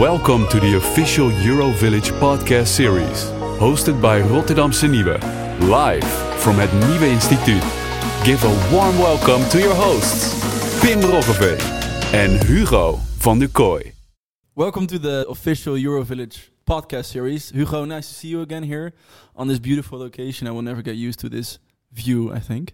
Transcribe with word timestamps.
Welcome 0.00 0.48
to 0.48 0.58
the 0.58 0.76
official 0.76 1.28
Eurovillage 1.28 2.12
podcast 2.18 2.68
series, 2.68 3.24
hosted 3.58 4.00
by 4.00 4.22
Rotterdamse 4.22 4.88
Nieuwe, 4.88 5.18
live 5.60 6.06
from 6.38 6.56
het 6.56 6.72
Nieuwe 6.72 7.10
Instituut. 7.10 7.62
Give 8.24 8.42
a 8.44 8.70
warm 8.72 8.98
welcome 8.98 9.48
to 9.50 9.58
your 9.58 9.74
hosts, 9.74 10.32
Pim 10.80 11.00
Roggeveen 11.00 11.60
and 12.14 12.42
Hugo 12.44 12.98
van 13.18 13.38
der 13.38 13.48
Kooi. 13.48 13.92
Welcome 14.54 14.86
to 14.86 14.98
the 14.98 15.26
official 15.28 15.76
Eurovillage 15.76 16.50
podcast 16.64 17.10
series. 17.10 17.50
Hugo, 17.50 17.84
nice 17.84 18.08
to 18.08 18.14
see 18.14 18.28
you 18.28 18.40
again 18.40 18.62
here 18.62 18.92
on 19.36 19.48
this 19.48 19.58
beautiful 19.58 19.98
location. 19.98 20.48
I 20.48 20.52
will 20.52 20.62
never 20.62 20.80
get 20.82 20.96
used 20.96 21.20
to 21.20 21.28
this 21.28 21.58
view, 21.92 22.32
I 22.32 22.40
think. 22.40 22.72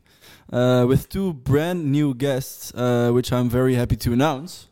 Uh, 0.52 0.84
with 0.86 1.08
two 1.08 1.32
brand 1.32 1.90
new 1.90 2.14
guests, 2.14 2.72
uh, 2.74 3.10
which 3.10 3.32
I'm 3.32 3.48
very 3.50 3.74
happy 3.74 3.96
to 3.96 4.12
announce. 4.12 4.68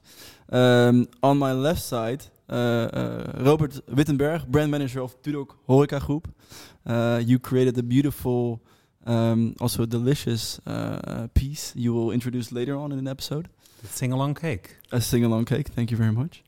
Um, 0.48 1.08
on 1.24 1.38
my 1.38 1.52
left 1.52 1.82
side, 1.82 2.26
Robert 2.48 3.80
Wittenberg, 3.88 4.46
brand 4.46 4.70
manager 4.70 5.02
of 5.02 5.20
Dudok 5.22 5.56
Horeca 5.68 6.00
Group. 6.00 6.28
Uh, 6.86 7.20
you 7.24 7.38
created 7.38 7.76
a 7.78 7.82
beautiful, 7.82 8.60
um, 9.06 9.54
also 9.60 9.86
delicious 9.86 10.60
uh, 10.66 11.28
piece 11.34 11.72
you 11.74 11.92
will 11.92 12.12
introduce 12.12 12.52
later 12.52 12.76
on 12.76 12.92
in 12.92 12.98
an 12.98 13.08
episode. 13.08 13.48
The 13.82 13.88
sing 13.88 14.12
along 14.12 14.34
cake. 14.36 14.76
A 14.90 15.00
sing-along 15.00 15.44
cake, 15.44 15.68
thank 15.68 15.90
you 15.90 15.96
very 15.96 16.12
much. 16.12 16.42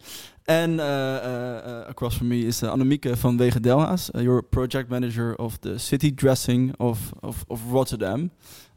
And 0.46 0.80
uh, 0.80 0.84
uh, 0.84 1.84
across 1.88 2.16
from 2.16 2.30
me 2.30 2.46
is 2.46 2.62
uh, 2.62 2.72
Annemieke 2.72 3.14
van 3.16 3.36
Wegen 3.36 3.62
Delhaas, 3.62 4.10
uh, 4.14 4.20
your 4.20 4.40
project 4.42 4.90
manager 4.90 5.34
of 5.38 5.60
the 5.60 5.78
city 5.78 6.10
dressing 6.10 6.74
of, 6.80 7.12
of, 7.22 7.44
of 7.50 7.70
Rotterdam. 7.70 8.30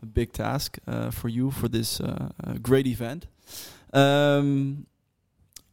A 0.03 0.05
big 0.05 0.33
task 0.33 0.79
uh, 0.85 1.11
for 1.11 1.29
you 1.29 1.49
for 1.49 1.69
this 1.69 2.01
uh, 2.01 2.29
uh, 2.43 2.53
great 2.61 2.87
event. 2.87 3.27
Um, 3.93 4.85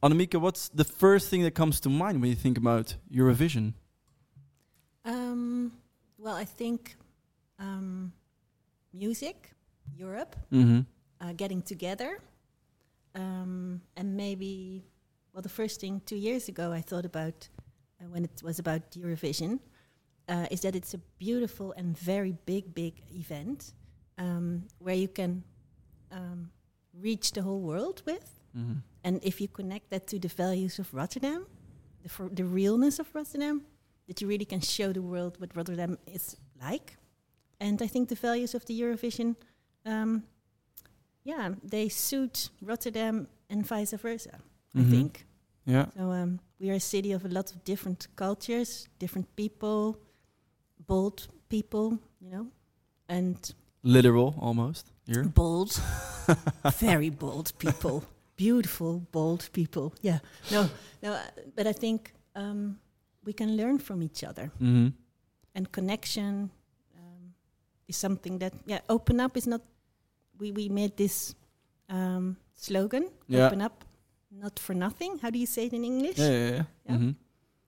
Annemieke, 0.02 0.40
what's 0.40 0.68
the 0.68 0.84
first 0.84 1.28
thing 1.28 1.42
that 1.42 1.54
comes 1.54 1.80
to 1.80 1.88
mind 1.88 2.20
when 2.20 2.30
you 2.30 2.36
think 2.36 2.56
about 2.56 2.94
Eurovision? 3.12 3.74
Um, 5.04 5.72
well, 6.18 6.36
I 6.36 6.44
think 6.44 6.96
um, 7.58 8.12
music, 8.92 9.50
Europe, 9.96 10.36
Mm-hmm. 10.52 10.80
uh, 11.20 11.32
getting 11.32 11.62
together, 11.62 12.20
um, 13.14 13.80
and 13.96 14.16
maybe, 14.16 14.84
well, 15.32 15.42
the 15.42 15.48
first 15.48 15.80
thing 15.80 16.00
two 16.06 16.16
years 16.16 16.48
ago 16.48 16.72
I 16.72 16.80
thought 16.80 17.04
about 17.04 17.48
uh, 18.00 18.04
when 18.08 18.24
it 18.24 18.40
was 18.42 18.60
about 18.60 18.92
Eurovision 18.92 19.58
uh, 20.28 20.46
is 20.50 20.60
that 20.60 20.76
it's 20.76 20.94
a 20.94 20.98
beautiful 21.18 21.72
and 21.76 21.98
very 21.98 22.36
big, 22.46 22.72
big 22.74 23.02
event 23.10 23.72
um, 24.18 24.62
where 24.78 24.94
you 24.94 25.08
can 25.08 25.42
um, 26.12 26.50
reach 27.00 27.32
the 27.32 27.42
whole 27.42 27.60
world 27.60 28.02
with. 28.06 28.30
Mm-hmm. 28.56 28.78
And 29.04 29.20
if 29.22 29.40
you 29.40 29.48
connect 29.48 29.90
that 29.90 30.06
to 30.08 30.18
the 30.18 30.28
values 30.28 30.78
of 30.78 30.92
Rotterdam, 30.92 31.46
the, 32.02 32.08
for 32.08 32.28
the 32.28 32.44
realness 32.44 32.98
of 32.98 33.06
Rotterdam, 33.14 33.62
that 34.06 34.20
you 34.20 34.28
really 34.28 34.44
can 34.46 34.60
show 34.60 34.92
the 34.92 35.02
world 35.02 35.36
what 35.40 35.54
Rotterdam 35.56 35.98
is 36.06 36.36
like. 36.60 36.96
And 37.60 37.80
I 37.82 37.86
think 37.88 38.08
the 38.08 38.14
values 38.14 38.54
of 38.54 38.64
the 38.66 38.80
Eurovision, 38.80 39.36
um, 39.84 40.22
yeah, 41.24 41.54
they 41.62 41.88
suit 41.88 42.50
Rotterdam 42.62 43.28
and 43.50 43.66
vice 43.66 43.92
versa, 43.92 44.38
Mhm. 44.74 44.80
I 44.86 44.90
think. 44.90 45.26
Yeah. 45.66 45.86
So 45.96 46.10
um, 46.12 46.40
we 46.60 46.70
are 46.70 46.74
a 46.76 46.80
city 46.80 47.12
of 47.12 47.24
a 47.24 47.28
lot 47.28 47.52
of 47.52 47.62
different 47.64 48.06
cultures, 48.16 48.88
different 48.98 49.26
people, 49.36 49.98
bold 50.86 51.28
people, 51.48 51.98
you 52.20 52.30
know, 52.30 52.46
and 53.08 53.36
Literal, 53.82 54.34
almost. 54.40 54.90
Here. 55.06 55.24
bold, 55.24 55.80
very 56.80 57.10
bold 57.10 57.52
people, 57.58 58.02
beautiful, 58.38 59.00
bold 59.12 59.48
people. 59.52 59.92
Yeah, 60.00 60.20
no, 60.50 60.70
no, 61.02 61.18
but 61.56 61.66
I 61.66 61.72
think 61.74 62.12
um, 62.34 62.78
we 63.24 63.32
can 63.32 63.56
learn 63.56 63.78
from 63.78 64.02
each 64.02 64.24
other, 64.24 64.50
Mm-hmm. 64.62 64.88
and 65.54 65.64
connection 65.72 66.50
um, 66.96 67.34
is 67.88 67.96
something 67.98 68.38
that 68.38 68.52
yeah, 68.66 68.80
open 68.88 69.20
up 69.20 69.36
is 69.36 69.46
not. 69.46 69.60
We 70.40 70.52
we 70.52 70.68
made 70.68 70.96
this 70.96 71.34
um, 71.90 72.36
slogan, 72.54 73.10
Yeah. 73.26 73.46
open 73.46 73.60
up, 73.60 73.84
not 74.30 74.58
for 74.58 74.74
nothing. 74.74 75.18
How 75.22 75.30
do 75.30 75.38
you 75.38 75.46
say 75.46 75.66
it 75.66 75.72
in 75.72 75.84
English? 75.84 76.18
Yeah, 76.18 76.30
yeah, 76.30 76.50
yeah. 76.50 76.64
Yeah. 76.86 76.94
Mm-hmm. 76.96 77.10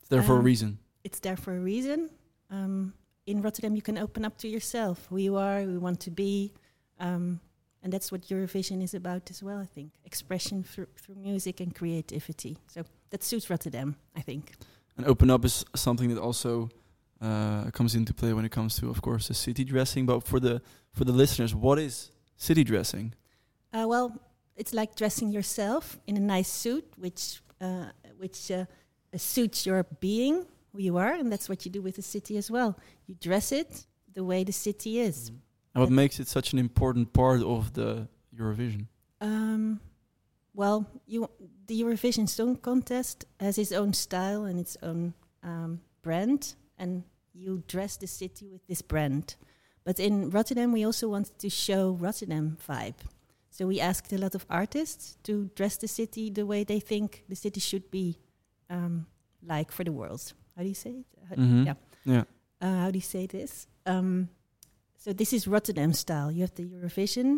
It's 0.01 0.09
there 0.09 0.23
for 0.23 0.35
a 0.35 0.39
Um, 0.39 0.45
reason. 0.47 0.79
it's 1.05 1.21
there 1.21 1.37
for 1.37 1.53
a 1.57 1.61
reason. 1.61 2.11
Um, 2.51 2.95
in 3.27 3.43
Rotterdam, 3.43 3.75
you 3.77 3.83
can 3.83 3.99
open 3.99 4.25
up 4.25 4.37
to 4.39 4.49
yourself, 4.49 5.07
who 5.11 5.19
you 5.19 5.37
are, 5.37 5.63
who 5.63 5.73
you 5.73 5.81
want 5.81 6.01
to 6.01 6.11
be, 6.11 6.53
um, 6.99 7.41
and 7.83 7.93
that's 7.93 8.13
what 8.13 8.23
Eurovision 8.29 8.83
is 8.83 8.95
about 8.95 9.31
as 9.31 9.43
well. 9.43 9.59
I 9.59 9.67
think 9.67 9.93
expression 10.05 10.63
through 10.63 10.89
through 10.97 11.17
music 11.17 11.61
and 11.61 11.75
creativity. 11.75 12.59
So 12.67 12.85
that 13.11 13.23
suits 13.23 13.49
Rotterdam, 13.51 13.97
I 14.17 14.21
think. 14.21 14.53
And 14.97 15.07
open 15.07 15.31
up 15.31 15.45
is 15.45 15.65
something 15.75 16.15
that 16.15 16.21
also 16.21 16.69
uh, 17.21 17.71
comes 17.71 17.95
into 17.95 18.13
play 18.15 18.33
when 18.33 18.45
it 18.45 18.53
comes 18.53 18.77
to, 18.81 18.91
of 18.91 19.01
course, 19.03 19.29
the 19.29 19.35
city 19.35 19.65
dressing. 19.65 20.07
But 20.07 20.25
for 20.25 20.41
the 20.41 20.61
for 20.93 21.05
the 21.05 21.13
listeners, 21.13 21.55
what 21.55 21.79
is 21.79 22.11
city 22.37 22.65
dressing? 22.65 23.15
Uh, 23.73 23.87
well, 23.89 24.19
it's 24.57 24.75
like 24.75 24.97
dressing 24.97 25.31
yourself 25.31 25.99
in 26.07 26.17
a 26.17 26.21
nice 26.21 26.49
suit, 26.49 26.85
which 26.97 27.41
uh, 27.61 27.87
which 28.19 28.51
uh, 28.51 28.65
suits 29.17 29.67
your 29.67 29.85
being, 30.01 30.47
who 30.73 30.81
you 30.81 30.97
are, 30.97 31.15
and 31.15 31.33
that's 31.33 31.49
what 31.49 31.65
you 31.65 31.71
do 31.71 31.83
with 31.83 31.97
the 31.97 32.03
city 32.03 32.37
as 32.37 32.51
well. 32.51 32.79
You 33.07 33.15
dress 33.21 33.53
it 33.53 33.87
the 34.13 34.25
way 34.25 34.45
the 34.45 34.53
city 34.53 34.99
is. 34.99 35.31
And 35.75 35.83
what 35.83 35.91
makes 35.91 36.19
it 36.21 36.29
such 36.29 36.53
an 36.53 36.59
important 36.59 37.13
part 37.13 37.43
of 37.43 37.73
the 37.75 38.09
Eurovision? 38.37 38.87
Um, 39.21 39.81
well, 40.55 40.87
you 41.07 41.29
the 41.67 41.81
Eurovision 41.83 42.29
Song 42.29 42.57
Contest 42.57 43.25
has 43.39 43.59
its 43.59 43.73
own 43.73 43.93
style 43.93 44.45
and 44.45 44.59
its 44.59 44.77
own 44.83 45.15
um, 45.43 45.81
brand, 46.03 46.55
and 46.79 47.05
you 47.33 47.63
dress 47.69 47.97
the 47.97 48.07
city 48.07 48.49
with 48.49 48.67
this 48.67 48.83
brand. 48.83 49.37
But 49.85 50.01
in 50.01 50.31
Rotterdam, 50.31 50.73
we 50.73 50.85
also 50.85 51.09
wanted 51.09 51.39
to 51.39 51.49
show 51.51 51.93
Rotterdam 52.01 52.57
vibe. 52.69 52.97
So 53.51 53.67
we 53.67 53.81
asked 53.81 54.13
a 54.13 54.19
lot 54.19 54.35
of 54.35 54.45
artists 54.49 55.17
to 55.23 55.51
dress 55.55 55.77
the 55.77 55.89
city 55.89 56.31
the 56.31 56.45
way 56.47 56.65
they 56.65 56.81
think 56.81 57.25
the 57.29 57.37
city 57.37 57.61
should 57.61 57.91
be 57.91 58.19
um, 58.69 59.07
like 59.43 59.73
for 59.73 59.85
the 59.85 59.93
world. 59.93 60.33
How 60.57 60.63
do 60.63 60.69
you 60.69 60.75
say 60.75 60.91
it? 60.91 61.07
How- 61.29 61.37
Mhm. 61.37 61.67
Yeah. 61.67 61.75
Yeah. 62.05 62.25
Uh, 62.61 62.81
how 62.85 62.91
do 62.91 62.99
you 62.99 63.03
say 63.03 63.27
this? 63.27 63.67
Um, 63.87 64.29
so 65.03 65.13
this 65.13 65.33
is 65.33 65.47
Rotterdam 65.49 65.93
style. 65.93 66.31
You 66.31 66.43
have 66.47 66.55
the 66.55 66.65
Eurovision 66.65 67.29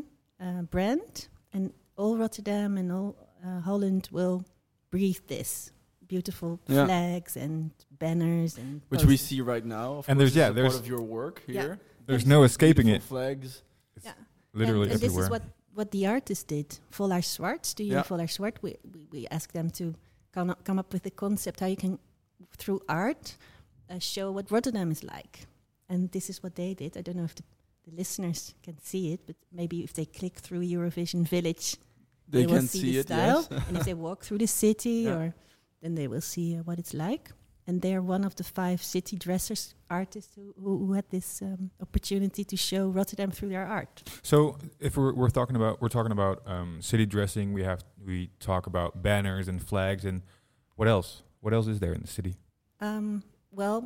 uh, 0.40 0.62
brand, 0.74 1.28
and 1.54 1.72
all 1.96 2.16
Rotterdam 2.18 2.76
and 2.80 2.88
all 2.92 3.16
uh, 3.46 3.60
Holland 3.60 4.08
will 4.12 4.44
breathe 4.90 5.20
this 5.28 5.72
beautiful 6.06 6.58
Yeah. 6.68 6.84
flags 6.86 7.36
and 7.36 7.70
banners 7.98 8.58
and 8.58 8.82
Which 8.90 9.04
we 9.06 9.16
see 9.16 9.40
right 9.40 9.64
now. 9.64 9.88
Of 10.00 10.08
And 10.08 10.18
course, 10.18 10.34
there's- 10.34 10.36
yeah, 10.36 10.50
it's 10.50 10.58
a 10.58 10.70
part 10.70 10.80
of 10.82 10.86
your 10.86 11.00
work 11.02 11.42
Yeah. 11.46 11.62
here. 11.62 11.78
There's 12.06 12.26
no 12.26 12.42
escaping 12.44 12.88
it. 12.88 13.02
Flags. 13.02 13.62
Yeah. 14.04 14.12
Literally 14.52 14.90
and, 14.90 14.92
and 14.92 15.00
this 15.00 15.16
is 15.16 15.30
what 15.30 15.42
what 15.74 15.90
the 15.90 16.06
artist 16.06 16.48
did. 16.48 16.68
Vollaers 16.90 17.28
Zwart, 17.38 17.74
do 17.76 17.82
you 17.84 17.92
Yeah. 17.92 17.96
know 17.98 18.02
Vollaers 18.10 18.34
Zwart? 18.38 18.56
We, 18.62 18.76
we 18.94 19.00
we 19.14 19.20
asked 19.30 19.54
them 19.54 19.70
to 19.70 19.84
come 20.34 20.50
up, 20.52 20.58
come 20.64 20.78
up 20.78 20.92
with 20.92 21.06
a 21.06 21.10
concept 21.24 21.60
how 21.60 21.66
you 21.68 21.76
can 21.84 21.98
through 22.58 22.80
art 22.88 23.36
uh, 23.88 23.98
show 23.98 24.30
what 24.32 24.50
Rotterdam 24.50 24.90
is 24.90 25.02
like. 25.02 25.46
And 25.92 26.10
this 26.10 26.28
is 26.30 26.42
what 26.42 26.54
they 26.54 26.74
did. 26.74 26.96
I 26.96 27.02
don't 27.02 27.16
know 27.16 27.24
if 27.24 27.34
the, 27.34 27.44
the 27.84 27.92
listeners 27.96 28.54
can 28.66 28.76
see 28.90 29.12
it, 29.14 29.20
but 29.26 29.36
maybe 29.52 29.76
if 29.84 29.92
they 29.92 30.06
click 30.06 30.34
through 30.44 30.62
Eurovision 30.76 31.22
Village, 31.28 31.76
They, 32.28 32.46
will 32.46 32.56
can 32.56 32.66
see, 32.68 32.80
see, 32.80 32.92
the 32.92 32.98
it. 33.00 33.06
style. 33.06 33.46
Yes. 33.50 33.62
and 33.68 33.76
if 33.78 33.84
they 33.84 33.94
walk 33.94 34.24
through 34.24 34.38
the 34.38 34.46
city, 34.46 34.96
Yeah. 35.04 35.16
or 35.18 35.34
then 35.82 35.94
they 35.94 36.08
will 36.08 36.20
see 36.22 36.56
uh, 36.56 36.62
what 36.66 36.78
it's 36.78 36.94
like. 36.94 37.30
And 37.66 37.80
they're 37.82 38.02
one 38.02 38.24
of 38.26 38.34
the 38.34 38.44
five 38.44 38.78
city 38.94 39.16
dressers 39.26 39.74
artists 39.88 40.34
who, 40.36 40.54
who, 40.62 40.78
who 40.86 40.92
had 40.94 41.04
this 41.10 41.42
um, 41.42 41.70
opportunity 41.80 42.42
to 42.44 42.56
show 42.56 42.88
Rotterdam 42.88 43.30
through 43.30 43.50
their 43.50 43.66
art. 43.66 44.02
So 44.22 44.56
if 44.80 44.96
we're, 44.96 45.14
we're 45.14 45.30
talking 45.30 45.56
about 45.56 45.74
we're 45.82 45.94
talking 45.98 46.12
about 46.12 46.36
um, 46.46 46.80
city 46.80 47.06
dressing, 47.06 47.52
we 47.52 47.62
have 47.64 47.80
we 48.04 48.30
talk 48.40 48.66
about 48.66 48.90
banners 49.02 49.46
and 49.48 49.58
flags 49.62 50.04
and 50.04 50.22
what 50.78 50.88
else? 50.88 51.22
What 51.42 51.52
else 51.54 51.68
is 51.68 51.78
there 51.78 51.92
in 51.92 52.00
the 52.00 52.12
city? 52.18 52.34
Um, 52.80 53.22
well, 53.52 53.80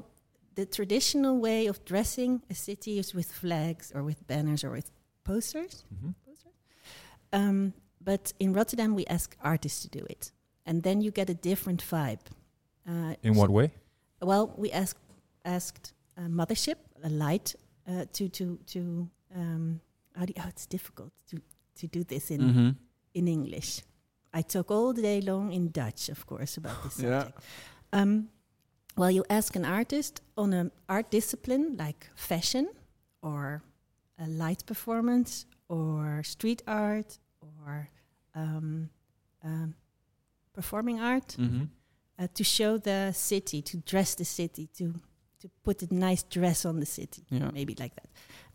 the 0.56 0.66
traditional 0.66 1.38
way 1.40 1.68
of 1.68 1.84
dressing 1.84 2.42
a 2.50 2.54
city 2.54 2.98
is 2.98 3.14
with 3.14 3.30
flags 3.32 3.92
or 3.94 4.02
with 4.02 4.26
banners 4.26 4.64
or 4.64 4.70
with 4.70 4.90
posters. 5.24 5.84
Mm-hmm. 5.94 6.10
Um, 7.32 7.72
but 8.00 8.32
in 8.38 8.52
Rotterdam, 8.52 8.94
we 8.94 9.04
ask 9.06 9.36
artists 9.42 9.82
to 9.82 9.88
do 9.98 10.04
it, 10.08 10.32
and 10.64 10.82
then 10.82 11.00
you 11.00 11.10
get 11.10 11.28
a 11.30 11.34
different 11.34 11.82
vibe. 11.82 12.20
Uh, 12.88 13.14
In 13.22 13.34
what 13.34 13.50
way? 13.50 13.70
Well, 14.20 14.54
we 14.56 14.70
asked 14.72 15.00
asked 15.44 15.92
uh, 16.16 16.28
Mothership, 16.28 16.76
a 17.02 17.08
light, 17.08 17.54
uh, 17.88 18.04
to 18.12 18.28
to 18.28 18.58
to 18.66 19.08
um, 19.34 19.80
how 20.16 20.24
do 20.24 20.32
you, 20.36 20.42
oh, 20.44 20.48
it's 20.48 20.66
difficult 20.66 21.12
to 21.30 21.36
to 21.80 21.86
do 21.88 22.04
this 22.04 22.30
in 22.30 22.40
Mhm. 22.40 22.76
in 23.14 23.28
English. 23.28 23.82
I 24.32 24.42
talk 24.42 24.70
all 24.70 24.92
day 24.92 25.20
long 25.20 25.52
in 25.52 25.70
Dutch, 25.72 26.08
of 26.10 26.24
course, 26.26 26.56
about 26.60 26.82
this 26.84 26.98
Yeah. 27.02 27.22
subject. 27.22 27.44
Um, 27.92 28.28
well, 28.96 29.10
you 29.10 29.24
ask 29.28 29.56
an 29.56 29.64
artist 29.64 30.20
on 30.36 30.52
an 30.52 30.70
art 30.88 31.10
discipline 31.10 31.76
like 31.78 32.08
fashion 32.14 32.68
or 33.22 33.62
a 34.18 34.26
light 34.26 34.64
performance 34.66 35.46
or 35.68 36.22
street 36.24 36.62
art 36.66 37.18
or 37.40 37.88
um, 38.34 38.88
um, 39.44 39.74
performing 40.52 41.00
art. 41.00 41.36
Mhm. 41.38 41.68
uh, 42.18 42.26
to 42.32 42.42
show 42.42 42.78
the 42.78 43.12
city, 43.12 43.60
to 43.60 43.76
dress 43.76 44.14
the 44.14 44.24
city, 44.24 44.66
to 44.78 44.94
to 45.38 45.50
put 45.62 45.82
a 45.82 45.94
nice 45.94 46.22
dress 46.22 46.64
on 46.64 46.80
the 46.80 46.86
city, 46.86 47.22
Yeah. 47.30 47.50
maybe 47.52 47.74
like 47.78 47.94
that. 47.94 48.08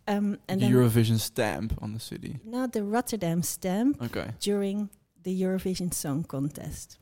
Um, 0.08 0.40
and 0.48 0.60
the 0.62 0.66
Eurovision 0.66 1.20
stamp 1.20 1.74
on 1.80 1.94
the 1.94 2.00
city. 2.00 2.40
not 2.44 2.72
the 2.74 2.84
Rotterdam 2.84 3.44
stamp 3.44 4.02
Okay. 4.02 4.32
during 4.40 4.90
the 5.24 5.42
Eurovision 5.44 5.94
Song 5.94 6.24
Contest. 6.24 6.98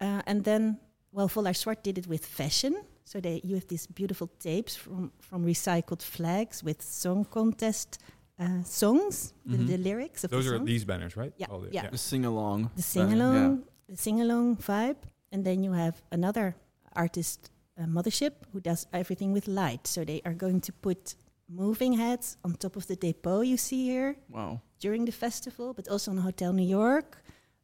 Uh, 0.00 0.22
and 0.26 0.42
then, 0.44 0.80
well, 1.16 1.28
Vollaers 1.34 1.60
Zwart 1.64 1.80
did 1.82 1.96
it 1.98 2.06
with 2.06 2.24
fashion. 2.40 2.74
So 3.04 3.20
they, 3.20 3.40
you 3.48 3.54
have 3.54 3.66
these 3.68 3.86
beautiful 4.00 4.28
tapes 4.38 4.74
from, 4.76 5.12
from 5.28 5.40
recycled 5.52 6.02
flags 6.02 6.62
with 6.62 6.78
song 6.82 7.24
contest 7.38 7.90
uh, 8.38 8.62
songs, 8.64 9.32
Mhm. 9.48 9.52
the, 9.52 9.58
the 9.72 9.78
lyrics 9.88 10.20
of 10.24 10.30
Those 10.30 10.44
the 10.44 10.52
are 10.54 10.58
song. 10.58 10.66
these 10.66 10.84
banners, 10.84 11.16
right? 11.16 11.32
Yeah, 11.38 11.46
the- 11.62 11.70
yeah. 11.72 11.88
The 11.88 11.96
sing 12.10 12.24
along. 12.26 12.58
the 12.76 12.82
sing 12.82 13.10
along, 13.16 13.62
the 13.88 13.96
sing 13.96 14.20
along 14.20 14.56
vibe, 14.58 15.00
and 15.32 15.40
then 15.48 15.58
you 15.64 15.72
have 15.72 15.94
another 16.18 16.54
artist, 17.04 17.38
uh, 17.80 17.86
Mothership, 17.96 18.32
who 18.52 18.60
does 18.60 18.86
everything 18.92 19.32
with 19.32 19.46
light. 19.48 19.86
So 19.86 20.04
they 20.04 20.20
are 20.26 20.34
going 20.34 20.60
to 20.68 20.72
put 20.86 21.14
moving 21.48 21.92
heads 21.94 22.36
on 22.44 22.50
top 22.56 22.76
of 22.76 22.84
the 22.88 22.96
depot 22.96 23.40
you 23.40 23.56
see 23.56 23.82
here 23.92 24.16
Wow. 24.28 24.60
during 24.84 25.06
the 25.06 25.12
festival, 25.12 25.72
but 25.72 25.88
also 25.88 26.10
on 26.10 26.18
Hotel 26.18 26.52
New 26.52 26.68
York 26.80 27.22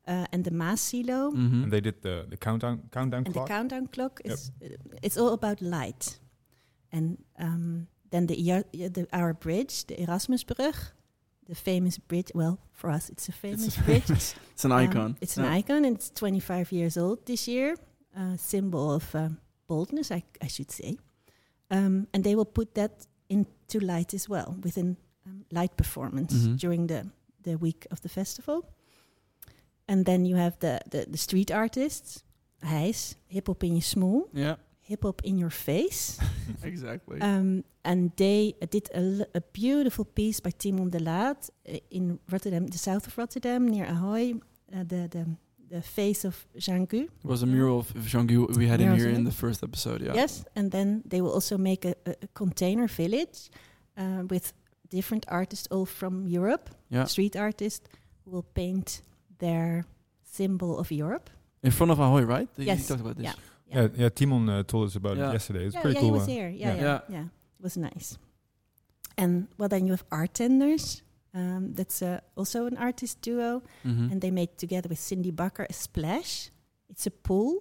uh, 0.09 0.27
and 0.33 0.45
the 0.45 0.51
Maas 0.51 0.81
Silo. 0.81 1.31
Mm-hmm. 1.31 1.63
And 1.65 1.73
they 1.73 1.81
did 1.81 2.03
the 2.03 2.27
the 2.29 2.37
countdown 2.37 2.81
countdown 2.91 3.25
And 3.27 3.35
clock. 3.35 3.47
the 3.49 3.55
countdown 3.55 3.87
clock 3.89 4.21
is 4.25 4.51
uh, 4.63 4.69
it's 5.03 5.17
all 5.17 5.33
about 5.33 5.61
light. 5.61 6.19
And 6.93 7.17
um, 7.39 7.87
then 8.11 8.27
the, 8.27 8.35
Ia- 8.49 8.65
the 8.91 9.07
our 9.13 9.33
bridge, 9.35 9.87
the 9.87 9.95
Erasmusbrug, 9.97 10.75
the 11.47 11.55
famous 11.55 11.99
bridge. 11.99 12.31
Well, 12.35 12.59
for 12.73 12.91
us, 12.91 13.09
it's 13.11 13.29
a 13.29 13.33
famous 13.33 13.67
It's, 13.67 13.77
bridge. 13.87 14.11
it's 14.55 14.65
an 14.65 14.73
Um, 14.73 14.79
icon. 14.89 15.17
it's 15.21 15.39
an 15.39 15.45
icon, 15.59 15.85
and 15.85 15.97
it's 15.97 16.11
25 16.11 16.73
years 16.73 16.97
old 16.97 17.25
this 17.25 17.47
year. 17.49 17.77
Uh, 18.15 18.37
symbol 18.37 18.93
of 18.95 19.15
um, 19.15 19.39
boldness, 19.67 20.11
I, 20.11 20.23
I 20.45 20.49
should 20.49 20.71
say. 20.71 20.99
Um, 21.71 22.07
and 22.13 22.23
they 22.25 22.35
will 22.35 22.45
put 22.53 22.75
that 22.75 23.07
into 23.29 23.81
light 23.81 24.13
as 24.15 24.29
well 24.29 24.57
with 24.63 24.77
a 24.77 24.81
um, 24.81 24.97
light 25.51 25.75
performance 25.77 26.35
Mhm. 26.35 26.59
during 26.61 26.89
the, 26.89 27.07
the 27.43 27.57
week 27.57 27.87
of 27.91 28.01
the 28.01 28.09
festival. 28.09 28.65
And 29.93 30.05
then 30.05 30.25
you 30.25 30.37
have 30.37 30.53
the, 30.59 30.79
the, 30.91 31.07
the 31.11 31.19
street 31.19 31.51
artists. 31.51 32.23
Hijs, 32.65 33.17
hip 33.27 33.47
hop 33.47 33.63
in 33.65 33.75
je 33.75 33.81
smoel, 33.83 34.29
Yeah. 34.33 34.55
hip 34.81 35.03
hop 35.03 35.21
in 35.25 35.39
your 35.39 35.51
face. 35.51 36.19
Exactly. 36.63 37.21
Um, 37.21 37.65
and 37.85 38.11
they 38.17 38.55
uh, 38.63 38.67
did 38.71 38.89
a, 38.95 38.99
l- 38.99 39.27
a 39.35 39.41
beautiful 39.53 40.05
piece 40.05 40.41
by 40.41 40.51
Timon 40.53 40.91
de 40.91 40.99
Laat 40.99 41.51
uh, 41.69 41.79
in 41.91 42.19
Rotterdam, 42.31 42.67
the 42.69 42.79
south 42.79 43.07
of 43.07 43.19
Rotterdam, 43.19 43.69
near 43.69 43.85
Ahoy. 43.87 44.35
Uh, 44.75 44.85
the, 44.89 45.09
the 45.09 45.25
the 45.71 45.83
face 45.83 46.25
of 46.29 46.47
Jeangu. 46.59 47.03
it 47.05 47.11
was 47.25 47.43
a 47.43 47.47
mural 47.47 47.79
of 47.79 47.93
Jeangu 48.07 48.47
we 48.59 48.67
had 48.69 48.81
in 48.81 48.95
here 48.97 49.09
in 49.09 49.25
the 49.25 49.31
first 49.33 49.63
episode. 49.63 50.03
Yeah. 50.05 50.15
Yes, 50.15 50.45
and 50.55 50.71
then 50.71 51.03
they 51.09 51.21
will 51.23 51.33
also 51.33 51.57
make 51.59 51.85
a, 51.89 51.95
a, 52.07 52.11
a 52.23 52.27
container 52.35 52.87
village 52.89 53.51
uh, 53.97 54.23
with 54.31 54.53
different 54.91 55.25
artists, 55.29 55.67
all 55.71 55.87
from 55.87 56.27
Europe, 56.27 56.69
Yeah. 56.91 57.07
street 57.07 57.37
artists, 57.37 57.89
who 58.25 58.31
will 58.33 58.47
paint 58.55 59.01
their 59.43 59.85
symbol 60.37 60.79
of 60.79 60.91
Europe. 60.91 61.29
In 61.63 61.71
front 61.73 61.91
of 61.93 61.99
Ahoy, 62.01 62.25
right? 62.37 62.49
You 62.57 62.65
Yes. 62.67 62.87
talked 62.89 63.01
about 63.03 63.17
this. 63.17 63.25
Yeah. 63.25 63.35
Yeah, 63.75 63.89
yeah. 64.03 64.11
Timon 64.11 64.49
uh, 64.49 64.63
told 64.63 64.87
us 64.89 64.97
about 64.97 65.17
Yeah. 65.17 65.31
it 65.31 65.33
yesterday. 65.33 65.65
It's 65.67 65.75
yeah, 65.75 65.83
pretty 65.83 65.97
yeah, 65.97 66.01
cool. 66.03 66.15
he 66.15 66.19
was 66.21 66.29
uh, 66.29 66.33
here. 66.37 66.49
Yeah, 66.51 66.75
yeah. 66.75 66.83
yeah, 66.83 67.01
Yeah. 67.09 67.17
yeah, 67.17 67.27
It 67.59 67.63
was 67.63 67.77
nice. 67.77 68.19
And 69.17 69.49
well, 69.59 69.69
then 69.69 69.87
you 69.87 69.93
have 69.93 70.05
art 70.11 70.35
tenders. 70.35 71.03
Um, 71.35 71.73
that's 71.75 72.03
uh, 72.03 72.21
also 72.37 72.67
an 72.67 72.77
artist 72.77 73.23
duo. 73.23 73.63
Mhm. 73.85 74.11
and 74.13 74.21
they 74.21 74.31
made 74.31 74.49
together 74.57 74.89
with 74.89 74.99
Cindy 74.99 75.33
Bakker 75.33 75.67
a 75.69 75.73
splash. 75.73 76.51
It's 76.91 77.07
a 77.07 77.11
pool, 77.11 77.55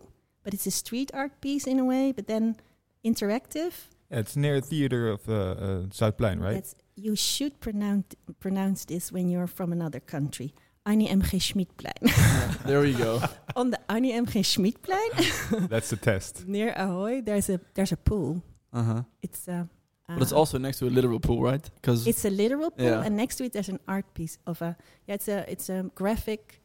but 0.43 0.53
it's 0.53 0.67
a 0.67 0.71
street 0.71 1.09
art 1.13 1.31
piece 1.41 1.69
in 1.71 1.79
a 1.79 1.85
way, 1.85 2.11
but 2.13 2.25
then 2.27 2.55
interactive. 3.03 3.73
Yeah, 4.09 4.19
it's 4.19 4.35
near 4.35 4.55
a 4.57 4.61
theater 4.61 5.07
of 5.07 5.21
uh, 5.29 5.33
uh, 5.33 5.87
Zuidplein, 5.89 6.39
right? 6.41 6.53
That's, 6.55 6.75
you 6.95 7.15
should 7.15 7.53
pronounce 7.59 8.15
pronounce 8.39 8.85
this 8.85 9.11
when 9.11 9.29
you're 9.29 9.47
from 9.47 9.71
another 9.71 10.01
country. 10.01 10.53
Annie 10.85 11.09
M. 11.09 11.21
G. 11.21 11.37
Schmidtplein. 11.37 12.01
Yeah, 12.01 12.53
there 12.65 12.81
we 12.81 12.93
go. 12.93 13.21
On 13.55 13.69
the 13.71 13.79
Annie 13.89 14.13
M. 14.13 14.25
G. 14.25 14.41
Schmidtplein 14.41 15.67
That's 15.69 15.89
the 15.89 15.95
test. 15.97 16.47
near 16.47 16.73
Ahoy, 16.75 17.21
there's 17.21 17.49
a 17.49 17.59
there's 17.73 17.91
a 17.91 17.97
pool. 17.97 18.41
Uh 18.73 18.83
huh. 18.83 19.03
It's 19.21 19.47
uh, 19.47 19.65
But 20.07 20.21
it's 20.23 20.33
uh, 20.33 20.37
also 20.39 20.57
next 20.57 20.79
to 20.79 20.87
a 20.87 20.89
literal 20.89 21.19
pool, 21.19 21.41
right? 21.41 21.63
Because 21.75 22.07
it's 22.07 22.25
a 22.25 22.29
literal 22.29 22.71
pool, 22.71 22.85
Yeah. 22.85 23.05
and 23.05 23.15
next 23.15 23.35
to 23.37 23.43
it 23.45 23.53
there's 23.53 23.69
an 23.69 23.79
art 23.87 24.05
piece 24.13 24.37
of 24.45 24.61
a 24.61 24.75
yeah. 25.07 25.15
It's 25.15 25.27
a 25.27 25.45
it's 25.51 25.69
a 25.69 25.83
graphic, 25.95 26.61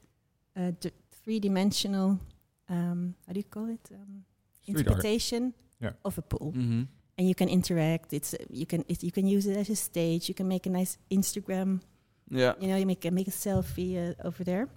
uh, 0.56 0.72
d- 0.80 0.90
three 1.22 1.38
dimensional. 1.40 2.18
Um, 2.68 3.14
how 3.26 3.32
do 3.34 3.38
you 3.38 3.44
call 3.50 3.68
it? 3.68 3.90
Um, 3.92 4.24
interpretation 4.66 5.52
Yeah. 5.80 5.92
of 6.04 6.18
a 6.18 6.22
pool, 6.22 6.52
Mhm. 6.56 6.86
and 7.18 7.28
you 7.28 7.34
can 7.34 7.48
interact. 7.48 8.12
It's 8.12 8.32
uh, 8.34 8.38
you 8.50 8.66
can 8.66 8.84
it, 8.88 9.02
you 9.02 9.12
can 9.12 9.26
use 9.26 9.46
it 9.50 9.56
as 9.58 9.68
a 9.70 9.76
stage. 9.76 10.28
You 10.28 10.34
can 10.34 10.48
make 10.48 10.66
a 10.66 10.70
nice 10.70 10.96
Instagram. 11.10 11.80
Yeah. 12.28 12.54
You 12.60 12.68
know, 12.68 12.76
you 12.76 12.86
make 12.86 13.04
make 13.12 13.28
a 13.28 13.32
selfie 13.32 13.96
uh, 14.10 14.14
over 14.28 14.44
there. 14.44 14.68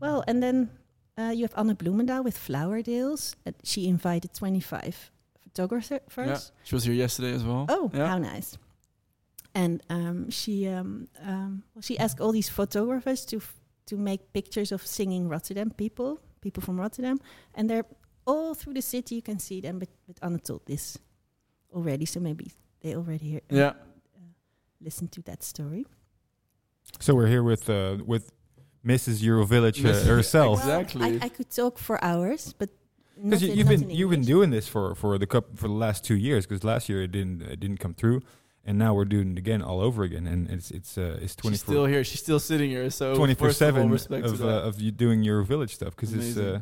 Well, 0.00 0.22
and 0.26 0.42
then 0.42 0.70
uh, 1.18 1.32
you 1.34 1.42
have 1.44 1.54
Anne 1.56 1.74
Bloemendaal 1.76 2.22
with 2.24 2.36
Flower 2.36 2.82
Deals. 2.82 3.36
Uh, 3.46 3.52
she 3.64 3.86
invited 3.88 4.32
twenty 4.34 4.60
five 4.60 5.10
photographers. 5.42 6.28
Yeah. 6.28 6.38
She 6.64 6.74
was 6.74 6.84
here 6.84 6.94
yesterday 6.94 7.32
as 7.34 7.42
well. 7.44 7.66
Oh, 7.68 7.90
yeah. 7.94 8.06
how 8.08 8.18
nice! 8.18 8.58
And 9.54 9.82
um, 9.90 10.30
she 10.30 10.68
um, 10.68 11.08
um, 11.26 11.62
well, 11.74 11.82
she 11.82 11.98
asked 11.98 12.20
all 12.20 12.32
these 12.32 12.48
photographers 12.50 13.24
to 13.26 13.40
to 13.86 13.96
make 13.96 14.32
pictures 14.32 14.72
of 14.72 14.86
singing 14.86 15.28
Rotterdam 15.28 15.70
people, 15.70 16.20
people 16.40 16.62
from 16.62 16.78
Rotterdam, 16.80 17.18
and 17.54 17.68
they're 17.68 17.86
all 18.26 18.54
through 18.54 18.74
the 18.74 18.82
city. 18.82 19.14
You 19.16 19.22
can 19.22 19.38
see 19.38 19.60
them, 19.60 19.78
but 19.78 19.88
but 20.06 20.16
Anne 20.22 20.38
told 20.40 20.60
this 20.66 20.98
already, 21.72 22.04
so 22.06 22.20
maybe 22.20 22.52
they 22.80 22.94
already 22.96 23.26
hear, 23.30 23.40
uh, 23.52 23.56
Yeah. 23.56 23.72
listen 24.80 25.08
to 25.08 25.22
that 25.22 25.42
story. 25.42 25.84
So 27.00 27.14
we're 27.14 27.28
here 27.28 27.42
with 27.42 27.68
uh, 27.70 27.98
with 28.04 28.30
Mrs. 28.84 29.22
Eurovillage 29.22 29.84
uh, 29.84 29.88
Mrs. 29.92 30.06
herself. 30.06 30.64
Well, 30.64 30.80
Exactly. 30.80 31.20
I, 31.20 31.26
I 31.26 31.28
could 31.28 31.50
talk 31.50 31.78
for 31.78 32.02
hours, 32.04 32.54
but 32.58 32.70
Because 33.22 33.42
you, 33.42 33.52
you've 33.54 33.68
not 33.70 33.80
been 33.80 33.90
you've 33.90 34.10
been 34.10 34.24
doing 34.24 34.50
this 34.50 34.68
for 34.68 34.94
for 34.94 35.18
the 35.18 35.26
cup 35.26 35.44
for 35.56 35.68
the 35.68 35.74
last 35.86 36.04
two 36.04 36.16
years. 36.16 36.46
Because 36.46 36.64
last 36.64 36.88
year 36.88 37.02
it 37.02 37.12
didn't 37.12 37.42
it 37.42 37.60
didn't 37.60 37.78
come 37.78 37.94
through, 37.94 38.20
and 38.64 38.78
now 38.78 38.94
we're 38.94 39.04
doing 39.08 39.32
it 39.32 39.38
again 39.38 39.62
all 39.62 39.80
over 39.80 40.02
again. 40.02 40.26
And 40.26 40.50
it's 40.50 40.70
it's 40.70 40.96
uh, 40.98 41.18
it's 41.22 41.34
twenty 41.36 41.54
She's 41.56 41.62
still 41.62 41.86
here. 41.86 42.04
She's 42.04 42.20
still 42.22 42.40
sitting 42.40 42.70
here. 42.70 42.90
So 42.90 43.14
twenty 43.14 43.34
four 43.34 43.52
seven 43.52 43.90
respect 43.90 44.26
of 44.26 44.40
uh, 44.42 44.68
of 44.68 44.80
you 44.80 44.90
doing 44.92 45.22
your 45.22 45.42
village 45.42 45.74
stuff. 45.74 45.94
Because 45.96 46.12
it's 46.14 46.36
Amazing. 46.36 46.54
uh, 46.56 46.60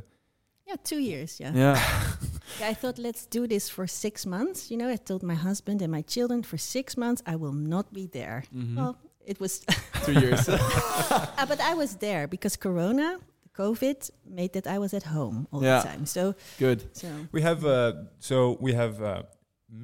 Yeah, 0.68 0.76
two 0.84 0.98
years. 1.00 1.40
Yeah. 1.40 1.52
yeah. 1.54 1.78
Yeah, 2.60 2.70
I 2.72 2.74
thought 2.74 2.98
let's 2.98 3.26
do 3.26 3.46
this 3.46 3.68
for 3.70 3.86
six 3.86 4.26
months. 4.26 4.70
You 4.70 4.78
know, 4.78 4.88
I 4.92 4.96
told 4.96 5.22
my 5.22 5.34
husband 5.36 5.82
and 5.82 5.90
my 5.92 6.02
children 6.02 6.42
for 6.42 6.58
six 6.58 6.96
months 6.96 7.22
I 7.26 7.36
will 7.36 7.52
not 7.52 7.92
be 7.92 8.06
there. 8.08 8.42
Mhm. 8.52 8.76
Well, 8.76 8.96
it 9.28 9.38
was, 9.40 9.52
Two 10.06 10.12
years. 10.24 10.48
uh, 10.48 11.46
but 11.46 11.60
I 11.60 11.74
was 11.74 11.96
there 11.96 12.26
because 12.26 12.56
Corona, 12.56 13.18
COVID, 13.56 14.10
made 14.26 14.52
that 14.54 14.66
I 14.66 14.78
was 14.78 14.92
at 14.94 15.02
home 15.04 15.46
all 15.52 15.62
Yeah. 15.62 15.80
the 15.82 15.88
time. 15.88 16.06
So, 16.06 16.34
Good. 16.58 16.80
so 16.96 17.08
we 17.32 17.42
have 17.42 17.64
uh, 17.64 17.92
so 18.18 18.56
we 18.60 18.72
have 18.74 18.94
uh, 19.02 19.22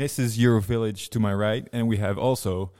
Mrs. 0.03 0.39
Eurovillage 0.39 1.09
to 1.11 1.19
my 1.21 1.35
right, 1.35 1.69
and 1.73 1.89
we 1.89 1.99
have 1.99 2.17
also 2.19 2.71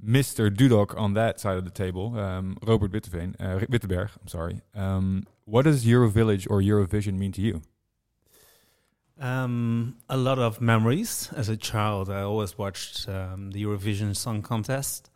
Mr. 0.00 0.48
Dudok 0.50 0.96
on 0.96 1.14
that 1.14 1.40
side 1.40 1.58
of 1.58 1.64
the 1.64 1.70
table, 1.84 2.16
um, 2.18 2.56
Robert 2.62 2.92
Witteveen, 2.92 3.34
uh, 3.40 3.66
Wittenberg. 3.68 4.08
I'm 4.20 4.28
sorry. 4.28 4.60
Um, 4.74 5.24
what 5.44 5.62
does 5.64 5.84
Eurovillage 5.84 6.46
or 6.50 6.60
Eurovision 6.62 7.14
mean 7.18 7.32
to 7.32 7.42
you? 7.42 7.62
Um, 9.20 9.96
a 10.08 10.16
lot 10.16 10.38
of 10.38 10.60
memories. 10.60 11.30
As 11.36 11.48
a 11.48 11.56
child, 11.56 12.08
I 12.08 12.20
always 12.22 12.56
watched 12.56 13.08
um, 13.08 13.50
the 13.50 13.64
Eurovision 13.64 14.14
Song 14.14 14.42
Contest, 14.42 15.10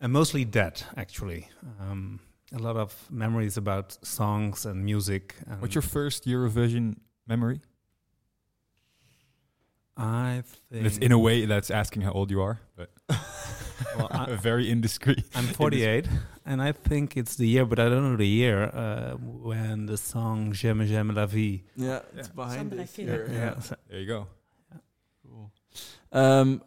and 0.00 0.12
mostly 0.12 0.44
that 0.44 0.84
actually. 0.96 1.48
Um, 1.80 2.20
a 2.52 2.58
lot 2.58 2.76
of 2.76 2.94
memories 3.10 3.56
about 3.56 3.96
songs 4.04 4.66
and 4.66 4.84
music. 4.84 5.36
And 5.48 5.60
What's 5.60 5.74
your 5.74 5.82
first 5.82 6.24
Eurovision 6.26 6.96
memory? 7.26 7.60
I 9.96 10.42
think 10.70 10.84
That's 10.84 10.98
in 10.98 11.12
a 11.12 11.18
way 11.18 11.44
that's 11.44 11.70
asking 11.70 12.02
how 12.02 12.12
old 12.12 12.30
you 12.30 12.40
are, 12.40 12.60
but 12.76 12.90
Well, 13.96 14.08
I- 14.10 14.34
very 14.42 14.70
indiscreet. 14.70 15.24
I'm 15.34 15.46
48, 15.46 16.08
and 16.46 16.62
I 16.62 16.72
think 16.72 17.16
it's 17.16 17.36
the 17.36 17.46
year, 17.46 17.66
but 17.66 17.78
I 17.78 17.88
don't 17.88 18.10
know 18.10 18.16
the 18.16 18.26
year 18.26 18.64
uh, 18.64 19.16
when 19.16 19.86
the 19.86 19.96
song 19.96 20.52
"J'aime 20.52 20.86
j'aime 20.86 21.14
la 21.14 21.26
vie." 21.26 21.64
Yeah, 21.76 22.00
it's 22.16 22.28
behind 22.28 22.58
Something 22.60 22.78
this 22.78 22.98
like 22.98 23.06
here. 23.08 23.24
it. 23.24 23.32
Yeah. 23.32 23.58
so- 23.60 23.76
There 23.90 24.00
you 24.00 24.06
go. 24.06 24.26
Cool. 25.26 25.50
Um, 26.12 26.62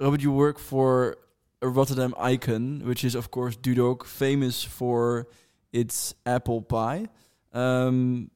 Robert, 0.00 0.20
you 0.22 0.32
work 0.32 0.58
for 0.58 1.16
a 1.62 1.68
Rotterdam 1.68 2.14
icon, 2.18 2.82
which 2.84 3.04
is 3.04 3.14
of 3.14 3.30
course 3.30 3.56
Dudok, 3.56 4.04
famous 4.04 4.62
for 4.64 5.26
its 5.72 6.14
apple 6.26 6.60
pie. 6.62 7.06
Um, 7.52 8.30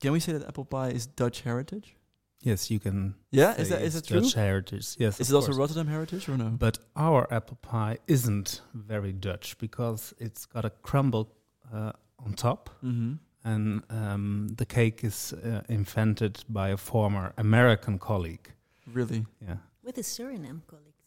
can 0.00 0.12
we 0.12 0.20
say 0.20 0.32
that 0.32 0.46
apple 0.48 0.64
pie 0.64 0.88
is 0.90 1.06
Dutch 1.06 1.42
heritage? 1.42 1.96
Yes, 2.42 2.70
you 2.70 2.78
can. 2.80 3.14
Yeah, 3.30 3.54
say 3.54 3.62
is 3.62 3.68
that 3.68 3.82
is 3.82 3.94
it's 3.96 4.08
that 4.08 4.12
true? 4.14 4.20
Dutch 4.22 4.34
heritage. 4.34 4.96
Yes, 4.98 5.20
Is 5.20 5.28
of 5.30 5.34
it 5.34 5.36
also. 5.36 5.52
Rotterdam 5.52 5.86
heritage 5.88 6.26
or 6.28 6.36
no? 6.38 6.48
But 6.48 6.78
our 6.96 7.30
apple 7.30 7.58
pie 7.60 7.98
isn't 8.06 8.62
very 8.72 9.12
Dutch 9.12 9.58
because 9.58 10.14
it's 10.18 10.46
got 10.46 10.64
a 10.64 10.70
crumble 10.70 11.26
uh, 11.72 11.92
on 12.24 12.32
top. 12.34 12.70
Mm-hmm. 12.82 13.14
and 13.44 13.82
um, 13.90 14.48
the 14.56 14.64
cake 14.66 15.04
is 15.04 15.32
uh, 15.32 15.60
invented 15.68 16.44
by 16.48 16.70
a 16.70 16.76
former 16.76 17.32
American 17.36 17.98
colleague. 17.98 18.52
Really? 18.86 19.26
Yeah, 19.46 19.56
With 19.84 19.98
a 19.98 20.02
Suriname 20.02 20.62
colleague, 20.66 21.00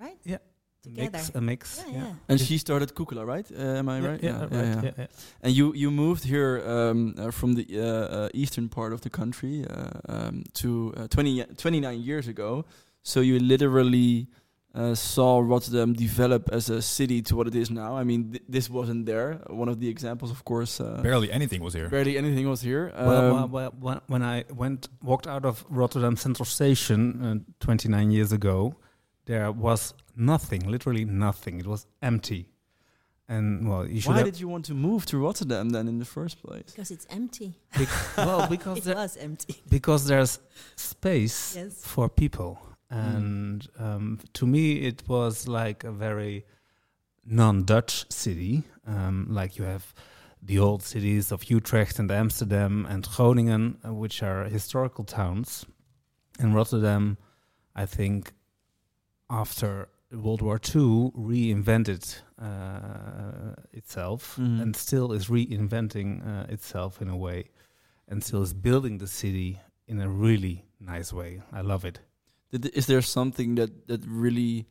right? 0.00 0.18
Yeah. 0.24 0.38
Together. 0.82 1.10
mix, 1.12 1.30
a 1.34 1.40
mix. 1.40 1.84
yeah, 1.88 1.94
yeah. 1.98 2.12
And 2.28 2.40
she 2.40 2.56
started 2.58 2.94
Kukula, 2.94 3.26
right? 3.26 3.46
Uh, 3.50 3.78
am 3.80 3.88
I 3.88 3.98
Yeah, 3.98 4.08
right? 4.08 4.22
Yeah, 4.22 4.40
right. 4.42 4.84
Yeah, 4.84 4.90
yeah. 4.98 5.06
And 5.42 5.52
you 5.52 5.74
you 5.74 5.90
moved 5.90 6.24
here 6.24 6.62
um, 6.66 7.14
uh, 7.18 7.30
from 7.32 7.54
the 7.54 7.66
uh, 7.74 7.82
uh, 7.82 8.28
eastern 8.32 8.68
part 8.68 8.92
of 8.92 9.00
the 9.00 9.10
country 9.10 9.64
uh, 9.66 9.90
um, 10.08 10.44
to 10.54 10.92
uh, 10.96 11.08
20, 11.08 11.30
ye- 11.30 11.44
29 11.56 12.00
years 12.00 12.28
ago. 12.28 12.64
So 13.02 13.20
you 13.20 13.38
literally 13.40 14.28
uh, 14.74 14.94
saw 14.94 15.40
Rotterdam 15.40 15.94
develop 15.94 16.48
as 16.52 16.70
a 16.70 16.80
city 16.80 17.22
to 17.22 17.34
what 17.36 17.46
it 17.48 17.54
is 17.54 17.70
now. 17.70 17.96
I 18.00 18.04
mean, 18.04 18.30
th- 18.32 18.42
this 18.48 18.70
wasn't 18.70 19.06
there. 19.06 19.40
One 19.48 19.68
of 19.68 19.80
the 19.80 19.88
examples, 19.88 20.30
of 20.30 20.44
course, 20.44 20.80
uh, 20.80 21.00
Barely 21.02 21.30
anything 21.32 21.60
was 21.62 21.74
here. 21.74 21.88
barely 21.88 22.16
anything 22.16 22.48
was 22.48 22.60
here. 22.62 22.92
well, 22.96 23.10
Um, 23.10 23.32
well, 23.34 23.48
well, 23.48 23.72
when- 23.80 24.00
when 24.06 24.22
I 24.22 24.44
went 24.54 24.88
walked 25.02 25.26
out 25.26 25.44
of 25.44 25.64
Rotterdam 25.70 26.16
Central 26.16 26.46
Station 26.46 27.00
uh, 27.24 27.34
29 27.60 28.10
years 28.12 28.32
ago, 28.32 28.74
there 29.28 29.50
was 29.52 29.94
nothing, 30.16 30.62
literally 30.74 31.04
nothing. 31.04 31.54
It 31.60 31.66
was 31.74 31.86
empty. 32.10 32.42
And 33.30 33.68
well, 33.68 33.84
you 33.86 34.00
should 34.00 34.14
why 34.16 34.22
did 34.30 34.40
you 34.42 34.48
want 34.54 34.64
to 34.70 34.74
move 34.88 35.04
to 35.10 35.18
Rotterdam 35.26 35.66
then 35.76 35.86
in 35.92 35.98
the 35.98 36.10
first 36.16 36.36
place? 36.42 36.70
Because 36.72 36.90
it's 36.96 37.06
empty. 37.10 37.50
bec- 37.78 38.16
well 38.16 38.46
because 38.56 38.78
It 38.78 38.84
there, 38.84 38.96
was 39.04 39.16
empty. 39.18 39.54
because 39.68 40.02
there's 40.10 40.32
space 40.76 41.54
Yes. 41.56 41.72
for 41.92 42.08
people 42.08 42.52
and 42.90 43.68
um, 43.78 44.18
to 44.38 44.46
me 44.46 44.64
it 44.90 45.02
was 45.08 45.46
like 45.46 45.84
a 45.84 45.92
very 45.92 46.46
non-dutch 47.26 48.10
city 48.10 48.62
um, 48.86 49.26
like 49.28 49.58
you 49.58 49.64
have 49.64 49.92
the 50.42 50.58
old 50.58 50.82
cities 50.82 51.30
of 51.32 51.50
utrecht 51.50 51.98
and 51.98 52.10
amsterdam 52.10 52.86
and 52.88 53.06
groningen 53.14 53.76
uh, 53.86 53.92
which 53.92 54.22
are 54.22 54.44
historical 54.44 55.04
towns 55.04 55.66
and 56.40 56.54
rotterdam 56.54 57.18
i 57.76 57.84
think 57.84 58.32
after 59.30 59.88
world 60.10 60.40
war 60.42 60.58
ii 60.74 61.10
reinvented 61.14 62.22
uh, 62.40 63.52
itself 63.72 64.36
Mhm. 64.38 64.60
and 64.62 64.76
still 64.76 65.12
is 65.12 65.28
reinventing 65.28 66.22
uh, 66.26 66.52
itself 66.52 67.00
in 67.02 67.08
a 67.08 67.16
way 67.16 67.50
and 68.10 68.22
still 68.24 68.42
is 68.42 68.54
building 68.54 68.98
the 68.98 69.06
city 69.06 69.60
in 69.86 70.00
a 70.00 70.08
really 70.08 70.64
nice 70.80 71.12
way. 71.14 71.42
I 71.52 71.60
love 71.62 71.84
it. 71.88 72.00
Did, 72.50 72.66
is 72.74 72.86
there 72.86 73.02
something 73.02 73.56
that 73.56 73.86
that 73.86 74.00
really 74.06 74.66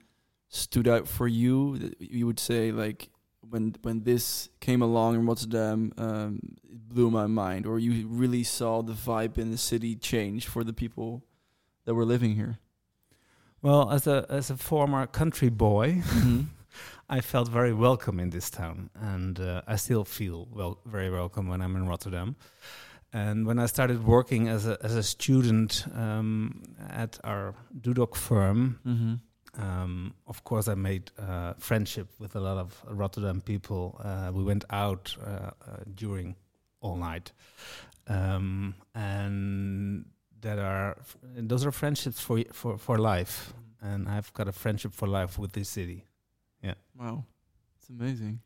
stood 0.50 0.88
out 0.88 1.08
for 1.08 1.28
you 1.28 1.78
that 1.78 1.94
you 2.02 2.26
would 2.26 2.40
say 2.40 2.72
like 2.72 3.10
when 3.50 3.76
when 3.84 4.04
this 4.04 4.50
came 4.60 4.82
along 4.86 5.16
in 5.16 5.26
Rotterdam 5.28 5.92
um, 5.98 6.40
it 6.64 6.90
blew 6.90 7.10
my 7.12 7.28
mind 7.28 7.66
or 7.66 7.80
you 7.80 8.08
really 8.08 8.44
saw 8.44 8.82
the 8.84 8.94
vibe 8.94 9.38
in 9.42 9.52
the 9.52 9.58
city 9.58 9.96
change 9.96 10.48
for 10.48 10.64
the 10.64 10.74
people 10.74 11.22
that 11.86 11.94
were 11.96 12.06
living 12.06 12.36
here 12.36 12.58
Well, 13.62 13.90
as 13.92 14.08
a 14.08 14.26
as 14.30 14.50
a 14.50 14.58
former 14.58 15.08
country 15.08 15.50
boy, 15.50 16.02
Mhm. 16.04 16.46
I 17.10 17.22
felt 17.22 17.48
very 17.50 17.74
welcome 17.74 18.20
in 18.20 18.30
this 18.30 18.50
town, 18.50 18.90
and 18.94 19.40
uh, 19.40 19.62
I 19.68 19.78
still 19.78 20.04
feel 20.06 20.48
well 20.52 20.78
very 20.86 21.10
welcome 21.10 21.48
when 21.50 21.62
I'm 21.62 21.76
in 21.76 21.88
Rotterdam. 21.88 22.36
And 23.14 23.48
when 23.48 23.58
I 23.60 23.68
started 23.68 24.04
working 24.06 24.48
as 24.50 24.66
a 24.68 24.78
as 24.84 24.96
a 24.96 25.04
student 25.04 25.86
um, 25.96 26.62
at 26.90 27.20
our 27.24 27.54
Dudok 27.82 28.16
firm, 28.16 28.80
Mhm. 28.86 29.20
um, 29.64 30.14
of 30.26 30.44
course, 30.44 30.68
I 30.72 30.76
made 30.76 31.12
uh, 31.18 31.54
friendship 31.58 32.08
with 32.20 32.36
a 32.36 32.40
lot 32.40 32.58
of 32.58 32.84
Rotterdam 32.88 33.42
people. 33.42 34.00
Uh, 34.04 34.32
we 34.34 34.44
went 34.44 34.66
out 34.70 35.16
uh, 35.20 35.30
uh, 35.30 35.52
during 35.96 36.36
all 36.82 36.98
night, 36.98 37.32
um, 38.08 38.76
and 38.94 40.06
that 40.42 40.60
are 40.60 40.98
and 41.36 41.50
those 41.50 41.66
are 41.66 41.72
friendships 41.72 42.20
for 42.20 42.38
y- 42.38 42.46
for 42.52 42.78
for 42.78 42.98
life. 42.98 43.54
And 43.82 44.10
I've 44.10 44.34
got 44.34 44.48
a 44.48 44.52
friendship 44.52 44.94
for 44.94 45.08
life 45.08 45.38
with 45.38 45.52
this 45.54 45.70
city. 45.70 46.06
Yeah. 46.64 46.74
Wow 47.00 47.26
it's 47.88 47.90
amazing 47.90 48.40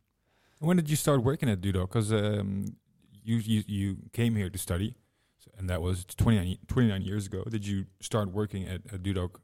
When 0.59 0.77
did 0.77 0.89
you 0.89 0.95
start 0.95 1.23
working 1.23 1.49
at 1.49 1.61
Dudok? 1.61 1.89
Because 1.89 2.11
um, 2.13 2.75
you, 3.23 3.37
you 3.37 3.63
you 3.67 3.97
came 4.13 4.35
here 4.35 4.49
to 4.49 4.57
study, 4.57 4.95
so, 5.39 5.51
and 5.57 5.69
that 5.69 5.81
was 5.81 6.05
29, 6.05 6.57
29 6.67 7.01
years 7.01 7.25
ago. 7.25 7.43
Did 7.49 7.65
you 7.65 7.85
start 7.99 8.31
working 8.31 8.67
at, 8.67 8.81
at 8.93 9.01
Dudok 9.03 9.39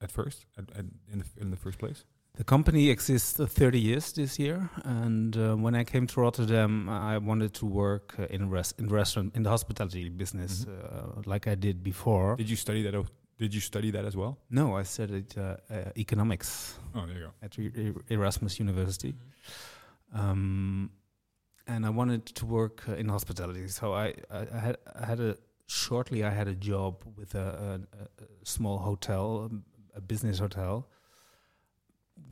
at 0.00 0.10
first, 0.10 0.46
at, 0.56 0.70
at, 0.78 0.86
in 1.12 1.18
the 1.18 1.26
in 1.36 1.50
the 1.50 1.56
first 1.56 1.78
place? 1.78 2.04
The 2.36 2.44
company 2.44 2.90
exists 2.90 3.38
uh, 3.38 3.46
30 3.46 3.78
years 3.78 4.12
this 4.12 4.38
year, 4.40 4.68
and 4.84 5.36
uh, 5.36 5.54
when 5.54 5.76
I 5.76 5.84
came 5.84 6.06
to 6.08 6.20
Rotterdam, 6.20 6.88
I 6.88 7.16
wanted 7.18 7.54
to 7.54 7.66
work 7.66 8.14
uh, 8.18 8.26
in 8.28 8.50
res- 8.50 8.74
in 8.78 8.88
restaurant 8.88 9.36
in 9.36 9.44
the 9.44 9.50
hospitality 9.50 10.08
business, 10.08 10.64
Mhm. 10.64 10.72
uh, 10.72 11.22
like 11.26 11.46
I 11.52 11.54
did 11.54 11.82
before. 11.82 12.34
Did 12.36 12.50
you 12.50 12.56
study 12.56 12.82
that? 12.82 12.94
o- 12.94 13.06
Did 13.38 13.54
you 13.54 13.60
study 13.60 13.90
that 13.92 14.04
as 14.04 14.14
well? 14.16 14.36
no, 14.50 14.76
I 14.80 14.84
studied 14.84 15.36
uh, 15.38 15.42
uh, 15.70 15.92
economics 15.96 16.78
Oh, 16.94 17.06
there 17.06 17.16
you 17.18 17.26
go. 17.26 17.32
at 17.42 17.58
E- 17.58 17.92
Erasmus 18.14 18.58
University, 18.60 19.14
um, 20.12 20.90
and 21.66 21.86
I 21.86 21.90
wanted 21.90 22.26
to 22.34 22.46
work 22.46 22.82
uh, 22.88 22.94
in 23.00 23.08
hospitality. 23.08 23.68
So 23.68 23.92
I, 23.94 24.06
I, 24.30 24.40
I 24.56 24.58
had 24.66 24.76
I 25.02 25.06
had 25.06 25.20
a 25.20 25.36
shortly 25.66 26.22
I 26.24 26.30
had 26.30 26.48
a 26.48 26.54
job 26.54 26.94
with 27.16 27.34
a, 27.34 27.48
a, 27.70 28.04
a 28.22 28.26
small 28.44 28.78
hotel, 28.78 29.50
a 29.96 30.00
business 30.00 30.38
hotel, 30.40 30.86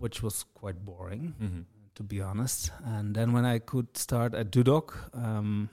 which 0.02 0.22
was 0.22 0.44
quite 0.60 0.78
boring 0.84 1.34
hmm 1.38 1.62
to 1.94 2.02
be 2.02 2.22
honest. 2.22 2.70
And 2.84 3.14
then 3.14 3.32
when 3.34 3.44
I 3.44 3.58
could 3.58 3.98
start 3.98 4.34
at 4.34 4.50
Dudok, 4.50 4.94
um, 5.14 5.68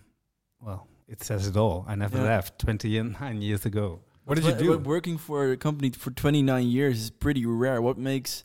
well, 0.59 0.81
it 1.07 1.23
says 1.23 1.47
it 1.47 1.55
all. 1.55 1.85
I 1.87 1.95
never 1.95 2.17
Yeah. 2.17 2.25
left 2.35 2.59
29 2.59 3.41
years 3.41 3.65
ago. 3.65 4.01
What 4.25 4.35
did 4.35 4.43
you 4.45 4.53
do? 4.53 4.77
working 4.79 5.17
for 5.17 5.49
a 5.53 5.55
company 5.57 5.91
for 5.91 6.11
29 6.11 6.67
years 6.67 6.99
is 7.03 7.09
pretty 7.09 7.45
rare 7.45 7.81
what 7.81 7.97
makes 7.97 8.43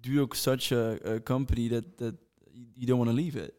Duke 0.00 0.34
such 0.34 0.72
a, 0.72 1.16
a 1.16 1.20
company 1.20 1.68
that 1.68 1.98
that 1.98 2.14
you 2.80 2.86
don't 2.86 2.98
want 2.98 3.10
to 3.10 3.16
leave 3.16 3.36
it 3.36 3.52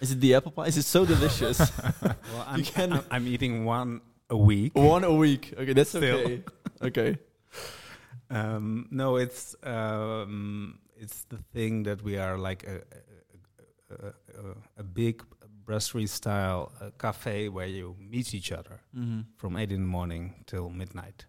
is 0.00 0.12
it 0.12 0.20
the 0.20 0.32
apple 0.36 0.52
pie 0.52 0.66
is 0.72 0.76
it 0.76 0.84
so 0.84 1.04
delicious 1.04 1.58
Well, 2.32 2.44
I'm, 2.46 2.62
I'm, 2.76 3.04
I'm 3.10 3.26
eating 3.26 3.64
one 3.64 4.00
a 4.30 4.36
week. 4.36 4.72
one 4.76 5.04
a 5.04 5.12
week 5.24 5.54
okay 5.60 5.72
that's 5.74 5.90
Still. 5.90 6.18
okay 6.18 6.42
okay 6.88 7.10
Um, 8.30 8.88
no, 8.90 9.16
it's 9.16 9.56
um, 9.62 10.78
it's 10.96 11.24
the 11.24 11.38
thing 11.38 11.84
that 11.84 12.02
we 12.02 12.18
are 12.18 12.36
like 12.36 12.64
a 12.64 12.82
a, 13.90 14.06
a, 14.06 14.54
a, 14.78 14.82
big 14.82 15.22
brasserie 15.64 16.06
style 16.06 16.72
uh, 16.80 16.90
cafe 16.98 17.48
where 17.48 17.66
you 17.66 17.96
meet 17.98 18.34
each 18.34 18.52
other 18.52 18.80
hmm 18.94 19.20
from 19.36 19.56
eight 19.56 19.72
in 19.72 19.80
the 19.80 19.86
morning 19.86 20.44
till 20.46 20.68
midnight. 20.68 21.24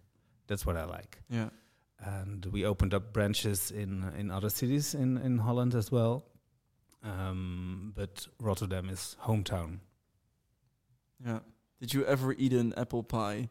That's 0.47 0.65
what 0.65 0.75
I 0.75 0.85
like. 0.85 1.21
yeah 1.29 1.49
and 2.01 2.45
we 2.45 2.65
opened 2.65 2.93
up 2.93 3.13
branches 3.13 3.71
in 3.71 4.03
in 4.17 4.31
other 4.31 4.49
cities 4.49 4.93
in 4.93 5.17
in 5.17 5.37
Holland 5.39 5.75
as 5.75 5.91
well. 5.91 6.23
Um, 7.03 7.93
but 7.95 8.27
Rotterdam 8.39 8.89
is 8.89 9.15
hometown. 9.23 9.79
yeah 11.25 11.39
did 11.79 11.93
you 11.93 12.05
ever 12.05 12.33
eat 12.33 12.53
an 12.53 12.73
apple 12.75 13.03
pie 13.03 13.49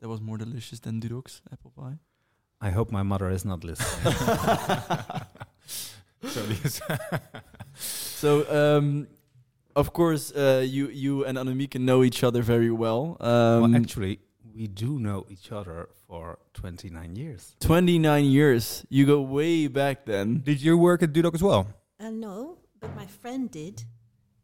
that 0.00 0.08
was 0.08 0.20
more 0.20 0.38
delicious 0.38 0.80
than 0.80 1.00
Dudok's 1.00 1.42
apple 1.52 1.70
pie 1.70 1.98
I 2.60 2.70
hope 2.70 2.90
my 2.90 3.02
mother 3.02 3.30
is 3.30 3.44
not 3.44 3.64
listening. 3.64 4.14
so. 6.24 6.42
So, 8.18 8.42
um, 8.50 9.06
of 9.76 9.92
course, 9.92 10.32
uh, 10.34 10.64
you 10.66 10.88
you 10.88 11.24
and 11.24 11.38
Annemieke 11.38 11.78
know 11.78 12.02
each 12.02 12.24
other 12.24 12.42
very 12.42 12.72
well. 12.72 13.16
Um, 13.20 13.62
well, 13.62 13.76
actually, 13.76 14.18
we 14.52 14.66
do 14.66 14.98
know 14.98 15.24
each 15.30 15.52
other 15.52 15.88
for 16.08 16.40
29 16.54 17.14
years. 17.14 17.54
29 17.60 18.24
years. 18.24 18.84
You 18.88 19.06
go 19.06 19.20
way 19.20 19.68
back 19.68 20.04
then. 20.04 20.40
did 20.42 20.60
you 20.60 20.76
work 20.76 21.04
at 21.04 21.12
Dudok 21.12 21.34
as 21.34 21.42
well? 21.44 21.68
Uh, 22.00 22.10
no, 22.10 22.58
but 22.80 22.96
my 22.96 23.06
friend 23.06 23.48
did. 23.48 23.84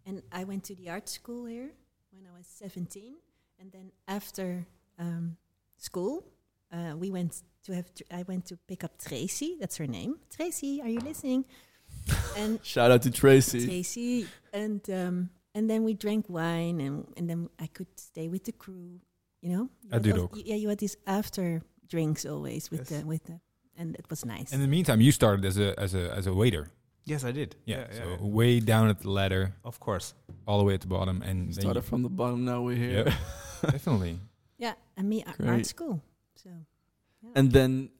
And 0.06 0.22
I 0.30 0.44
went 0.44 0.62
to 0.64 0.76
the 0.76 0.90
art 0.90 1.08
school 1.08 1.46
here 1.46 1.72
when 2.12 2.26
I 2.32 2.38
was 2.38 2.46
17. 2.46 3.14
And 3.58 3.72
then 3.72 3.90
after 4.06 4.64
um, 5.00 5.36
school, 5.78 6.22
uh, 6.72 6.94
we 6.96 7.10
went 7.10 7.42
to 7.64 7.74
have, 7.74 7.92
tr- 7.94 8.02
I 8.10 8.22
went 8.24 8.46
to 8.46 8.58
pick 8.68 8.84
up 8.84 8.98
Tracy. 8.98 9.56
That's 9.60 9.76
her 9.76 9.86
name. 9.86 10.16
Tracy, 10.34 10.80
are 10.82 10.88
you 10.88 11.00
listening? 11.00 11.44
and 12.36 12.58
Shout 12.64 12.90
out 12.90 13.02
to 13.02 13.10
Tracy. 13.10 13.64
Tracy. 13.66 14.26
And, 14.52 14.80
um, 14.90 15.30
and 15.54 15.68
then 15.70 15.84
we 15.84 15.94
drank 15.94 16.28
wine 16.28 16.80
and, 16.80 17.06
and 17.16 17.28
then 17.30 17.48
I 17.58 17.66
could 17.68 17.88
stay 17.98 18.28
with 18.28 18.44
the 18.44 18.52
crew, 18.52 19.00
you 19.40 19.50
know? 19.50 19.68
You 19.82 19.90
At 19.92 20.04
had 20.04 20.14
those- 20.16 20.42
Yeah, 20.44 20.56
you 20.56 20.68
had 20.68 20.78
these 20.78 20.96
after 21.06 21.62
drinks 21.88 22.24
always 22.26 22.70
with 22.70 22.90
Yes. 22.90 23.00
the, 23.00 23.06
with 23.06 23.24
the, 23.24 23.40
and 23.76 23.94
it 23.96 24.06
was 24.10 24.24
nice. 24.24 24.52
In 24.52 24.60
the 24.60 24.68
meantime, 24.68 25.00
you 25.00 25.12
started 25.12 25.44
as 25.44 25.58
a 25.58 25.78
as 25.78 25.94
a 25.94 26.12
as 26.16 26.26
a 26.26 26.32
waiter. 26.32 26.68
Yes, 27.06 27.24
I 27.24 27.32
did. 27.32 27.56
Yeah, 27.66 27.84
so 27.92 28.24
way 28.24 28.60
down 28.60 28.88
at 28.88 29.00
the 29.00 29.10
ladder, 29.10 29.52
Of 29.64 29.78
course. 29.78 30.14
all 30.46 30.58
the 30.58 30.64
way 30.64 30.74
at 30.74 30.80
the 30.80 30.86
bottom, 30.86 31.20
and 31.22 31.52
Started 31.54 31.82
from 31.84 32.02
the 32.02 32.08
bottom, 32.08 32.44
now 32.46 32.62
we're 32.62 32.76
here. 32.76 33.04
Yep. 33.04 33.12
definitely. 33.72 34.18
yeah, 34.58 34.74
and 34.96 35.08
me 35.08 35.22
a- 35.22 35.32
Great. 35.36 35.48
art 35.50 35.66
school. 35.66 36.00
So, 36.44 36.50
yeah. 37.22 37.30
And 37.34 37.50
then 37.52 37.90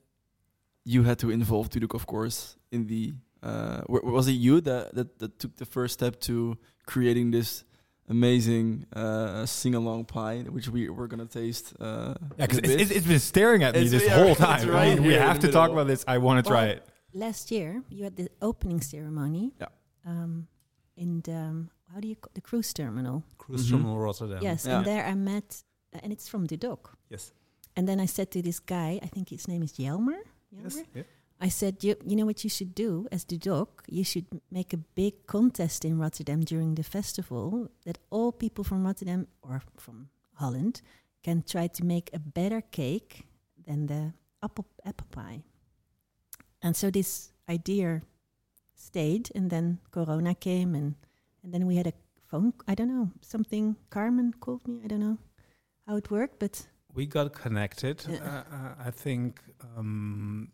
you 0.85 1.03
had 1.03 1.19
to 1.21 1.31
involve 1.31 1.71
Dudok, 1.71 1.95
of 1.95 2.07
course, 2.07 2.57
in 2.71 2.87
the. 2.87 3.15
Uh, 3.43 3.83
wa- 3.89 4.01
was 4.03 4.27
it 4.29 4.33
you 4.33 4.61
that, 4.63 4.95
that, 4.95 5.19
that 5.19 5.39
took 5.39 5.57
the 5.57 5.67
first 5.67 5.95
step 5.95 6.19
to 6.21 6.57
creating 6.87 7.31
this 7.31 7.65
amazing 8.09 8.87
uh, 8.95 9.45
sing 9.47 9.75
along 9.75 10.05
pie, 10.07 10.41
which 10.49 10.69
we 10.69 10.89
we're 10.89 11.07
gonna 11.07 11.27
taste. 11.27 11.75
Uh, 11.81 12.15
Yeah, 12.39 12.47
because 12.47 12.59
a 12.59 12.81
it's, 12.81 12.91
it's 12.91 13.07
been 13.07 13.19
staring 13.21 13.63
at 13.63 13.75
me 13.75 13.81
It's- 13.87 13.91
this 14.03 14.11
whole 14.13 14.35
time. 14.49 14.69
right 14.69 14.99
we 15.01 15.15
have 15.15 15.39
to 15.41 15.49
talk 15.51 15.71
about 15.71 15.87
this. 15.87 16.05
I 16.07 16.19
want 16.19 16.45
to 16.45 16.51
try 16.51 16.67
it. 16.67 16.87
Last 17.13 17.51
year, 17.51 17.83
you 17.91 18.05
had 18.05 18.17
the 18.17 18.29
opening 18.43 18.81
ceremony. 18.81 19.53
Yeah. 19.61 19.69
Um, 20.07 20.47
in 20.97 21.21
the 21.23 21.35
um, 21.35 21.71
how 21.93 22.01
do 22.01 22.09
you 22.09 22.17
call 22.17 22.31
the 22.35 22.41
cruise 22.41 22.73
terminal? 22.73 23.23
Cruise 23.39 23.67
Mhm. 23.67 23.71
Terminal 23.71 23.99
Rotterdam. 23.99 24.39
Yes, 24.43 24.65
Yeah. 24.67 24.77
and 24.79 24.87
there 24.87 25.05
I 25.07 25.15
met, 25.15 25.63
uh, 25.95 25.99
and 26.03 26.13
it's 26.13 26.29
from 26.29 26.47
Dudok. 26.47 26.83
Yes. 27.11 27.33
And 27.77 27.89
then 27.89 28.01
I 28.01 28.07
said 28.07 28.31
to 28.33 28.43
this 28.43 28.61
guy, 28.61 29.01
I 29.03 29.07
think 29.07 29.31
his 29.31 29.49
name 29.49 29.63
is 29.63 29.73
Jelmer. 29.73 30.19
Yes. 30.51 30.83
Yeah. 30.95 31.03
I 31.41 31.49
said, 31.49 31.83
you, 31.83 31.97
you 32.07 32.17
know 32.17 32.27
what 32.27 32.45
you 32.45 32.51
should 32.51 32.75
do 32.75 33.09
as 33.11 33.25
Dudok? 33.25 33.69
You 33.89 34.05
should 34.05 34.27
make 34.51 34.73
a 34.73 34.77
big 34.77 35.27
contest 35.27 35.85
in 35.85 35.99
Rotterdam 35.99 36.41
during 36.41 36.77
the 36.77 36.85
festival 36.85 37.69
that 37.85 37.99
all 38.11 38.33
people 38.33 38.65
from 38.65 38.85
Rotterdam 38.85 39.27
or 39.43 39.61
from 39.77 40.09
Holland 40.35 40.81
can 41.23 41.43
try 41.43 41.67
to 41.67 41.85
make 41.85 42.11
a 42.13 42.19
better 42.19 42.61
cake 42.61 43.27
than 43.67 43.87
the 43.87 44.13
apple, 44.43 44.67
apple 44.85 45.09
pie. 45.11 45.43
And 46.63 46.77
so 46.77 46.91
this 46.91 47.33
idea 47.49 48.03
stayed, 48.75 49.31
and 49.35 49.51
then 49.51 49.81
Corona 49.91 50.35
came, 50.35 50.75
and, 50.75 50.95
and 51.43 51.53
then 51.53 51.67
we 51.67 51.77
had 51.77 51.89
a 51.89 51.93
phone, 52.27 52.55
I 52.69 52.75
don't 52.75 52.89
know, 52.89 53.11
something, 53.21 53.77
Carmen 53.91 54.35
called 54.41 54.67
me, 54.67 54.81
I 54.85 54.87
don't 54.87 55.01
know 55.01 55.19
how 55.87 55.97
it 55.97 56.11
worked, 56.11 56.39
but 56.39 56.67
We 56.95 57.07
got 57.07 57.33
connected, 57.33 58.05
uh, 58.09 58.25
uh, 58.25 58.43
I 58.87 58.91
think, 58.91 59.41
um, 59.77 60.49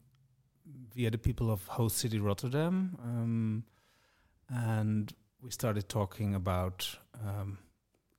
via 0.94 1.10
the 1.10 1.18
people 1.18 1.50
of 1.50 1.66
Host 1.66 1.98
City 1.98 2.18
Rotterdam. 2.18 2.96
Um, 3.04 3.64
and 4.48 5.12
we 5.42 5.50
started 5.50 5.88
talking 5.88 6.34
about 6.34 6.88
um, 7.14 7.58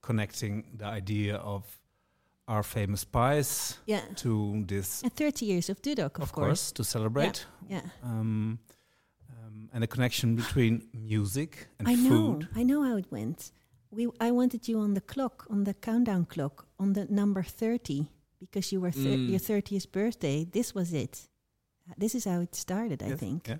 connecting 0.01 0.65
the 0.77 0.85
idea 0.85 1.37
of 1.37 1.63
our 2.47 2.63
famous 2.63 3.03
pies 3.03 3.79
yeah. 3.85 4.01
to 4.15 4.63
this, 4.67 5.01
And 5.03 5.13
30 5.13 5.45
years 5.45 5.69
of 5.69 5.81
Dudok, 5.81 6.17
of, 6.17 6.23
of 6.23 6.31
course, 6.31 6.71
to 6.73 6.83
celebrate. 6.83 7.45
Yeah. 7.69 7.81
Um, 8.03 8.59
um, 9.29 9.69
and 9.73 9.83
the 9.83 9.87
connection 9.87 10.35
between 10.35 10.87
music 10.93 11.67
and 11.79 11.87
I 11.87 11.95
know. 11.95 12.09
food. 12.09 12.47
I 12.55 12.63
know 12.63 12.83
how 12.83 12.97
it 12.97 13.05
went. 13.11 13.51
We 13.91 14.07
I 14.19 14.31
wanted 14.31 14.67
you 14.67 14.79
on 14.79 14.93
the 14.93 15.01
clock, 15.01 15.45
on 15.49 15.63
the 15.63 15.73
countdown 15.73 16.25
clock, 16.25 16.65
on 16.77 16.93
the 16.93 17.05
number 17.09 17.43
30 17.43 18.07
because 18.39 18.71
you 18.75 18.81
were 18.81 18.91
thir- 18.91 19.17
Mm. 19.17 19.29
your 19.29 19.39
30th 19.39 19.91
birthday. 19.91 20.45
This 20.51 20.73
was 20.73 20.91
it. 20.93 21.27
Uh, 21.89 21.93
This 21.97 22.15
is 22.15 22.25
how 22.25 22.41
it 22.41 22.55
started, 22.55 23.03
I 23.03 23.15
think. 23.17 23.47
yeah. 23.47 23.57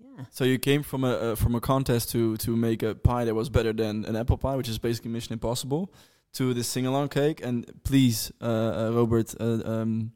Yeah. 0.00 0.24
So 0.30 0.44
you 0.44 0.58
came 0.58 0.82
from 0.84 1.04
a 1.04 1.08
uh, 1.32 1.34
from 1.36 1.54
a 1.54 1.60
contest 1.60 2.10
to 2.10 2.36
to 2.36 2.56
make 2.56 2.86
a 2.86 2.94
pie 2.94 3.24
that 3.24 3.34
was 3.34 3.50
better 3.50 3.74
than 3.74 4.04
an 4.04 4.16
apple 4.16 4.36
pie, 4.38 4.56
which 4.56 4.68
is 4.68 4.78
basically 4.78 5.10
Mission 5.12 5.32
Impossible, 5.32 5.88
to 6.32 6.54
the 6.54 6.62
sing 6.62 6.86
along 6.86 7.08
cake. 7.08 7.46
And 7.46 7.64
please, 7.82 8.32
uh, 8.40 8.44
uh, 8.46 8.90
Robert, 8.94 9.34
uh, 9.40 9.60
um, 9.64 10.12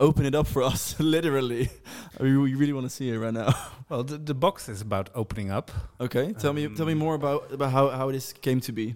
open 0.00 0.24
it 0.26 0.34
up 0.34 0.46
for 0.46 0.62
us, 0.62 0.98
literally. 1.14 1.68
I 2.20 2.22
mean, 2.24 2.40
we 2.42 2.54
really 2.54 2.72
want 2.72 2.86
to 2.86 2.90
see 2.90 3.10
it 3.10 3.18
right 3.18 3.34
now. 3.34 3.52
Well, 3.90 4.04
the, 4.04 4.18
the 4.18 4.34
box 4.34 4.68
is 4.68 4.80
about 4.80 5.10
opening 5.14 5.50
up. 5.50 5.70
okay, 6.00 6.32
tell 6.32 6.52
me 6.52 6.68
tell 6.68 6.86
me 6.86 6.92
Um, 6.92 6.98
more 6.98 7.14
about 7.16 7.52
about 7.52 7.72
how 7.72 7.88
how 7.90 8.12
this 8.12 8.32
came 8.32 8.60
to 8.60 8.72
be. 8.72 8.94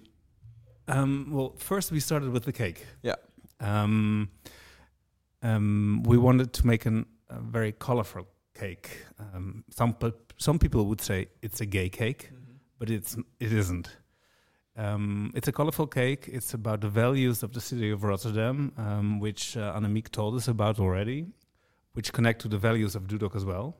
Um, 0.86 1.30
well, 1.32 1.54
first 1.58 1.90
we 1.92 2.00
started 2.00 2.30
with 2.30 2.44
the 2.44 2.52
cake. 2.52 2.86
Yeah. 3.02 3.16
Um, 3.60 4.28
um, 5.42 6.02
we 6.06 6.16
wanted 6.16 6.52
to 6.52 6.66
make 6.66 6.86
an, 6.86 7.06
a 7.28 7.40
very 7.40 7.72
colorful 7.72 8.26
cake. 8.54 8.88
Um, 9.18 9.64
some 9.70 9.94
pe- 9.94 10.12
some 10.38 10.58
people 10.58 10.84
would 10.84 11.00
say 11.00 11.26
it's 11.42 11.60
a 11.60 11.66
gay 11.66 11.88
cake, 11.88 12.30
but 12.78 12.88
it's 12.88 13.16
it 13.40 13.52
isn't. 13.52 13.88
Um, 14.76 15.30
it's 15.34 15.46
a 15.48 15.52
colorful 15.52 15.86
cake. 15.86 16.28
It's 16.32 16.52
about 16.54 16.80
the 16.80 16.88
values 16.88 17.42
of 17.42 17.52
the 17.52 17.60
city 17.60 17.90
of 17.90 18.02
Rotterdam, 18.02 18.72
um, 18.76 19.20
which 19.20 19.56
uh, 19.56 19.72
Annemiek 19.76 20.10
told 20.10 20.34
us 20.34 20.48
about 20.48 20.80
already, 20.80 21.26
which 21.92 22.12
connect 22.12 22.40
to 22.42 22.48
the 22.48 22.58
values 22.58 22.96
of 22.96 23.06
Dudok 23.06 23.36
as 23.36 23.44
well. 23.44 23.76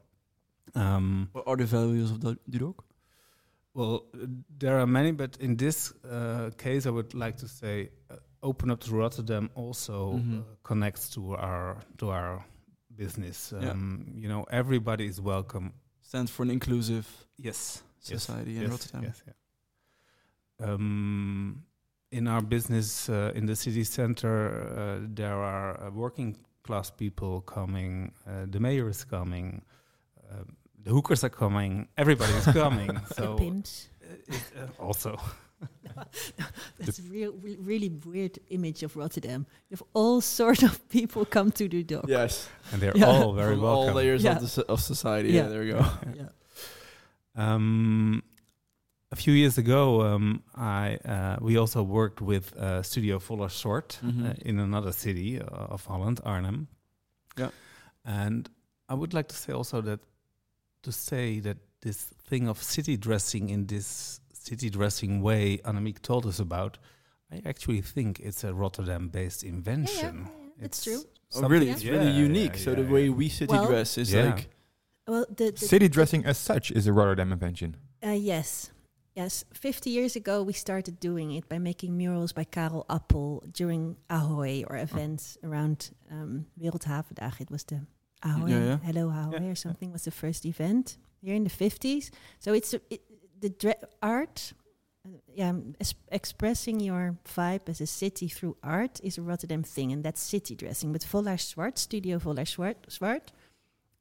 Um, 0.75 1.29
What 1.33 1.47
are 1.49 1.57
the 1.57 1.65
values 1.67 2.11
of 2.11 2.21
the 2.21 2.37
Dudok? 2.49 2.85
well, 3.75 4.05
there 4.59 4.79
are 4.79 4.87
many, 4.87 5.11
but 5.13 5.37
in 5.41 5.57
this 5.57 5.93
uh, 6.09 6.51
case, 6.57 6.87
I 6.87 6.91
would 6.91 7.13
like 7.13 7.37
to 7.39 7.49
say, 7.49 7.91
uh, 8.09 8.17
open 8.43 8.71
up 8.71 8.81
to 8.81 8.95
Rotterdam 8.95 9.51
also 9.57 10.13
Mhm. 10.19 10.41
uh, 10.41 10.43
connects 10.63 11.09
to 11.15 11.35
our 11.35 11.83
to 11.99 12.11
our 12.11 12.45
business. 12.97 13.53
Yeah. 13.53 13.71
Um, 13.73 14.13
You 14.15 14.29
know, 14.29 14.45
everybody 14.51 15.07
is 15.07 15.21
welcome. 15.21 15.73
Stands 16.03 16.31
for 16.31 16.45
an 16.45 16.51
inclusive 16.51 17.07
Yes, 17.37 17.83
society 17.99 18.55
in 18.57 18.63
yes, 18.63 18.71
Rotterdam. 18.71 19.03
Yes, 19.03 19.23
yeah. 19.27 19.33
Um, 20.61 21.63
in 22.11 22.29
our 22.29 22.41
business 22.43 23.09
uh, 23.09 23.33
in 23.35 23.47
the 23.47 23.57
city 23.57 23.85
center, 23.85 24.49
uh, 25.03 25.07
there 25.15 25.35
are 25.35 25.87
uh, 25.87 25.91
working 25.91 26.37
class 26.63 26.91
people 26.91 27.41
coming. 27.43 28.13
Uh, 28.27 28.47
the 28.49 28.61
mayor 28.61 28.89
is 28.89 29.05
coming. 29.05 29.63
Uh, 30.31 30.45
the 30.85 30.91
hookers 30.91 31.25
are 31.25 31.31
coming. 31.31 31.89
Everybody 31.97 32.33
is 32.35 32.45
coming. 32.45 32.91
so 33.17 33.35
the 33.35 33.37
pimps. 33.45 33.89
uh, 34.03 34.15
it, 34.35 34.43
uh, 34.57 34.83
also. 34.83 35.19
That's 36.79 36.99
a 36.99 37.03
real, 37.03 37.33
re- 37.43 37.57
really 37.59 37.89
weird 38.05 38.39
image 38.51 38.83
of 38.83 38.97
Rotterdam. 38.97 39.47
You 39.71 39.77
have 39.77 39.83
all 39.95 40.21
sorts 40.21 40.63
of 40.63 40.87
people 40.89 41.25
come 41.25 41.51
to 41.53 41.69
Dudok. 41.69 42.07
Yes, 42.09 42.49
and 42.73 42.81
they're 42.83 42.93
Yeah. 42.97 43.07
all 43.07 43.33
very 43.33 43.55
From 43.55 43.63
welcome. 43.63 43.89
all 43.91 43.95
layers 43.95 44.23
Yeah. 44.25 44.37
of 44.37 44.43
the 44.43 44.49
so- 44.49 44.65
of 44.69 44.81
society. 44.81 45.31
Yeah, 45.31 45.43
Yeah. 45.45 45.49
there 45.49 45.61
we 45.61 45.71
go. 45.71 45.87
Yeah. 46.17 46.29
Um, 47.37 48.23
a 49.13 49.17
few 49.17 49.33
years 49.33 49.59
ago, 49.59 50.03
um, 50.03 50.43
I 50.57 50.99
uh, 51.05 51.37
we 51.41 51.57
also 51.57 51.83
worked 51.83 52.21
with 52.21 52.53
uh, 52.57 52.83
Studio 52.83 53.19
Vollaers 53.19 53.55
Zwart 53.63 53.99
Mhm. 54.03 54.31
uh, 54.31 54.35
in 54.45 54.59
another 54.59 54.93
city 54.93 55.41
uh, 55.41 55.45
of 55.75 55.87
Holland, 55.87 56.21
Arnhem. 56.25 56.67
Yeah. 57.39 57.51
and 58.05 58.49
I 58.89 58.95
would 58.95 59.13
like 59.15 59.29
to 59.29 59.35
say 59.37 59.53
also 59.53 59.81
that 59.83 60.01
to 60.83 60.93
say 60.93 61.41
that 61.41 61.57
this 61.81 62.05
thing 62.29 62.49
of 62.49 62.63
city 62.63 62.97
dressing 62.97 63.49
in 63.51 63.67
this 63.67 64.21
city 64.33 64.71
dressing 64.71 65.23
way 65.23 65.59
Annemiek 65.65 66.01
told 66.03 66.27
us 66.27 66.39
about, 66.39 66.79
I 67.33 67.41
actually 67.47 67.81
think 67.83 68.21
it's 68.21 68.45
a 68.45 68.53
Rotterdam-based 68.53 69.43
Yeah, 69.43 69.51
yeah, 69.51 69.57
invention. 69.57 70.15
yeah, 70.27 70.31
that's 70.61 70.79
It's 70.79 70.85
true. 70.85 71.03
Oh, 71.35 71.49
really? 71.49 71.67
something- 71.67 71.73
It's 71.73 71.85
really 71.85 72.11
yeah, 72.13 72.27
unique. 72.29 72.57
so 72.59 72.75
the 72.75 72.83
yeah, 72.83 72.91
way 72.93 73.09
we 73.09 73.29
city 73.29 73.53
Well- 73.53 73.67
dress 73.67 73.99
is 73.99 74.13
Yeah. 74.13 74.35
like 74.35 74.49
Well, 75.07 75.27
the, 75.37 75.51
the 75.51 75.67
City 75.67 75.89
dressing 75.89 76.25
as 76.27 76.39
such 76.39 76.71
is 76.71 76.87
a 76.87 76.93
Rotterdam 76.93 77.33
invention. 77.33 77.77
Uh, 78.03 78.11
yes. 78.11 78.71
Yes. 79.15 79.45
50 79.53 79.91
years 79.91 80.17
ago, 80.17 80.43
we 80.43 80.53
started 80.53 80.99
doing 80.99 81.31
it 81.33 81.49
by 81.49 81.59
making 81.59 81.97
murals 81.97 82.33
by 82.33 82.45
Karel 82.45 82.85
Appel 82.91 83.45
during 83.53 83.97
Ahoy 84.11 84.65
or 84.69 84.77
events 84.77 85.39
around 85.45 85.91
um, 86.11 86.47
Wereldhavendag. 86.61 87.41
It 87.41 87.51
was 87.51 87.63
the 87.65 87.81
Ahoy, 88.25 88.49
Yeah, 88.51 88.65
yeah. 88.65 88.79
Hello 88.85 89.09
Ahoy 89.11 89.39
Yeah. 89.41 89.51
or 89.51 89.55
something 89.55 89.93
was 89.93 90.03
the 90.05 90.11
first 90.11 90.45
event 90.45 90.97
here 91.23 91.35
in 91.37 91.45
the 91.45 91.51
50s. 91.51 92.11
So 92.41 92.53
it's 92.55 92.75
a, 92.75 92.81
it, 92.91 93.03
the 93.41 93.77
art, 94.03 94.53
uh, 95.07 95.19
yeah, 95.33 95.53
es- 95.81 95.95
expressing 96.11 96.81
your 96.81 97.17
vibe 97.25 97.69
as 97.69 97.81
a 97.81 97.87
city 97.87 98.27
through 98.29 98.57
art 98.65 99.01
is 99.05 99.17
a 99.19 99.23
Rotterdam 99.23 99.63
thing, 99.63 99.93
and 99.93 100.03
that's 100.03 100.21
city 100.21 100.57
dressing. 100.57 100.93
But 100.93 101.03
Vollaers 101.03 101.55
Zwart, 101.55 101.79
Studio 101.79 102.19
Vollaers 102.19 102.57
Zwart, 102.57 102.77
Zwart 102.89 103.29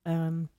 um, 0.06 0.50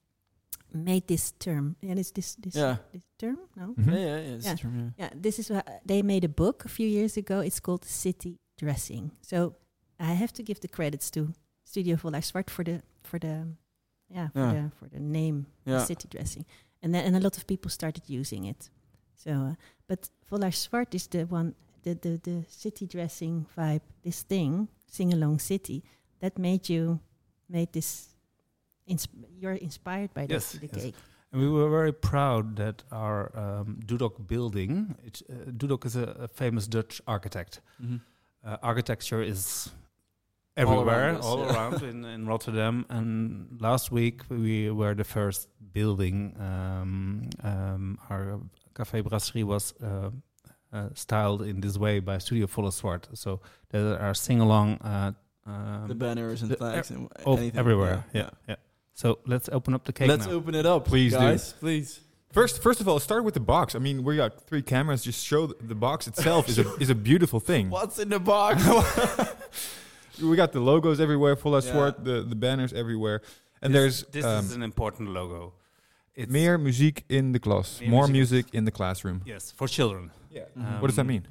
made 0.75 1.07
this 1.07 1.33
term. 1.39 1.77
And 1.83 1.99
it's 1.99 2.11
this, 2.13 2.35
this, 2.37 2.55
Yeah. 2.57 2.77
this 2.93 3.03
term? 3.19 3.39
No? 3.57 3.75
Mhm. 3.75 3.87
yeah, 3.87 3.99
yeah, 3.99 4.21
yeah, 4.21 4.37
it's 4.37 4.47
Yeah. 4.47 4.57
true, 4.57 4.73
yeah. 4.73 4.91
Yeah, 4.99 5.11
this 5.23 5.39
is 5.39 5.51
what 5.51 5.67
they 5.87 6.03
made 6.03 6.25
a 6.25 6.29
book 6.29 6.65
a 6.65 6.69
few 6.69 6.89
years 6.89 7.17
ago. 7.17 7.41
It's 7.41 7.61
called 7.61 7.85
City 7.85 8.39
Dressing. 8.59 9.11
So 9.23 9.55
I 9.99 10.15
have 10.15 10.33
to 10.35 10.43
give 10.43 10.61
the 10.61 10.69
credits 10.69 11.11
to 11.13 11.33
Studio 11.65 11.97
Vollaers 11.97 12.33
Zwart 12.33 12.51
for 12.51 12.65
the 12.65 12.83
for 13.03 13.19
the 13.19 13.47
yeah 14.09 14.29
for 14.31 14.41
Yeah. 14.41 14.53
the 14.53 14.71
for 14.79 14.89
the 14.89 15.01
name 15.01 15.47
Yeah. 15.67 15.85
City 15.85 16.09
Dressing, 16.09 16.45
and 16.83 16.95
then 16.95 17.05
and 17.07 17.17
a 17.17 17.21
lot 17.21 17.37
of 17.37 17.47
people 17.47 17.71
started 17.71 18.09
using 18.09 18.45
it. 18.45 18.71
So, 19.15 19.31
uh, 19.31 19.55
but 19.87 20.11
Vollaers 20.31 20.69
Zwart 20.69 20.95
is 20.95 21.07
the 21.09 21.25
one 21.27 21.55
the 21.83 21.95
the 21.95 22.19
the 22.23 22.45
city 22.49 22.87
dressing 22.87 23.47
vibe. 23.57 23.83
This 24.03 24.23
thing, 24.25 24.69
sing 24.87 25.13
along 25.13 25.41
city, 25.41 25.83
that 26.21 26.39
made 26.39 26.69
you 26.69 27.01
made 27.49 27.73
this. 27.73 28.14
Insp- 28.89 29.09
you're 29.41 29.53
inspired 29.55 30.13
by 30.15 30.27
Yes, 30.29 30.53
the 30.53 30.67
yes. 30.73 30.83
cake. 30.83 30.95
And 31.33 31.41
we 31.43 31.49
were 31.49 31.69
very 31.71 31.93
proud 31.93 32.57
that 32.57 32.85
our 32.93 33.31
um, 33.37 33.81
Dudok 33.87 34.27
building, 34.27 34.95
it, 35.05 35.23
uh, 35.29 35.51
Dudok 35.51 35.85
is 35.87 35.97
a, 35.97 36.03
a 36.21 36.29
famous 36.29 36.67
Dutch 36.69 37.01
architect. 37.07 37.61
Mhm. 37.83 38.01
Uh, 38.47 38.57
architecture 38.63 39.23
is 39.23 39.71
All 40.57 40.65
around 40.65 40.71
everywhere, 40.79 41.19
us, 41.19 41.25
all 41.25 41.39
yeah. 41.39 41.53
around 41.55 41.83
in, 41.83 42.05
in 42.05 42.27
Rotterdam. 42.27 42.85
And 42.89 43.59
last 43.61 43.91
week 43.91 44.23
we 44.29 44.71
were 44.71 44.95
the 44.95 45.05
first 45.05 45.49
building. 45.73 46.35
Um, 46.39 47.31
um, 47.43 47.99
our 48.11 48.39
cafe 48.75 49.01
brasserie 49.01 49.45
was 49.45 49.75
uh, 49.83 50.11
uh, 50.73 50.89
styled 50.95 51.43
in 51.43 51.61
this 51.61 51.77
way 51.79 52.01
by 52.01 52.19
Studio 52.19 52.47
Vollaers 52.47 52.81
Zwart. 52.81 53.05
So 53.17 53.41
there 53.71 53.99
are 53.99 54.15
sing 54.15 54.41
along. 54.41 54.79
Uh, 54.83 55.13
um, 55.47 55.89
The 55.89 55.95
banners 55.95 56.43
and 56.43 56.51
the- 56.51 56.57
flags 56.57 56.91
and 56.91 57.09
of 57.27 57.39
anything. 57.39 57.59
everywhere. 57.59 58.05
Yeah. 58.13 58.23
Yeah, 58.23 58.31
yeah. 58.49 58.57
So 58.95 59.19
let's 59.27 59.49
open 59.51 59.75
up 59.75 59.85
the 59.85 59.93
cake 59.93 60.09
Let's 60.09 60.27
now. 60.27 60.33
open 60.33 60.55
it 60.55 60.67
up, 60.67 60.85
Please 60.87 61.13
do. 61.13 61.19
guys. 61.19 61.53
Please. 61.55 62.01
First, 62.33 62.63
first 62.63 62.81
of 62.81 62.89
all, 62.89 62.99
start 63.01 63.25
with 63.25 63.35
the 63.35 63.41
box. 63.41 63.75
I 63.75 63.79
mean, 63.79 64.03
we 64.05 64.17
got 64.17 64.41
three 64.47 64.63
cameras. 64.63 65.03
Just 65.05 65.25
show 65.27 65.47
the 65.47 65.75
box 65.75 66.07
itself 66.07 66.49
is 66.49 66.59
a 66.59 66.75
is 66.81 66.91
a 66.91 66.95
beautiful 66.95 67.41
thing. 67.41 67.71
What's 67.79 67.99
in 67.99 68.09
the 68.09 68.21
box? 68.21 68.63
We 70.23 70.37
got 70.37 70.53
the 70.53 70.61
logos 70.61 71.01
everywhere, 71.01 71.35
full 71.35 71.57
of 71.57 71.65
Yeah. 71.65 71.73
sword, 71.73 72.05
the 72.05 72.23
the 72.23 72.37
banners 72.37 72.73
everywhere, 72.73 73.21
and 73.61 73.75
This- 73.75 74.03
there's 74.05 74.13
this 74.13 74.25
um, 74.25 74.45
is 74.45 74.55
an 74.55 74.63
important 74.63 75.09
logo. 75.11 75.53
It's 76.15 76.31
meer 76.31 76.57
muziek 76.59 77.03
in 77.09 77.33
de 77.33 77.41
klas, 77.41 77.81
Meer 77.81 77.91
more 77.91 78.07
muziek. 78.07 78.13
music 78.13 78.47
in 78.55 78.65
the 78.65 78.71
classroom. 78.71 79.23
yes 79.27 79.51
for 79.51 79.67
children. 79.69 80.11
Yeah. 80.31 80.45
Mhm. 80.57 80.81
what 80.81 80.87
does 80.89 80.95
that 80.97 81.01
Um, 81.03 81.07
mean? 81.09 81.27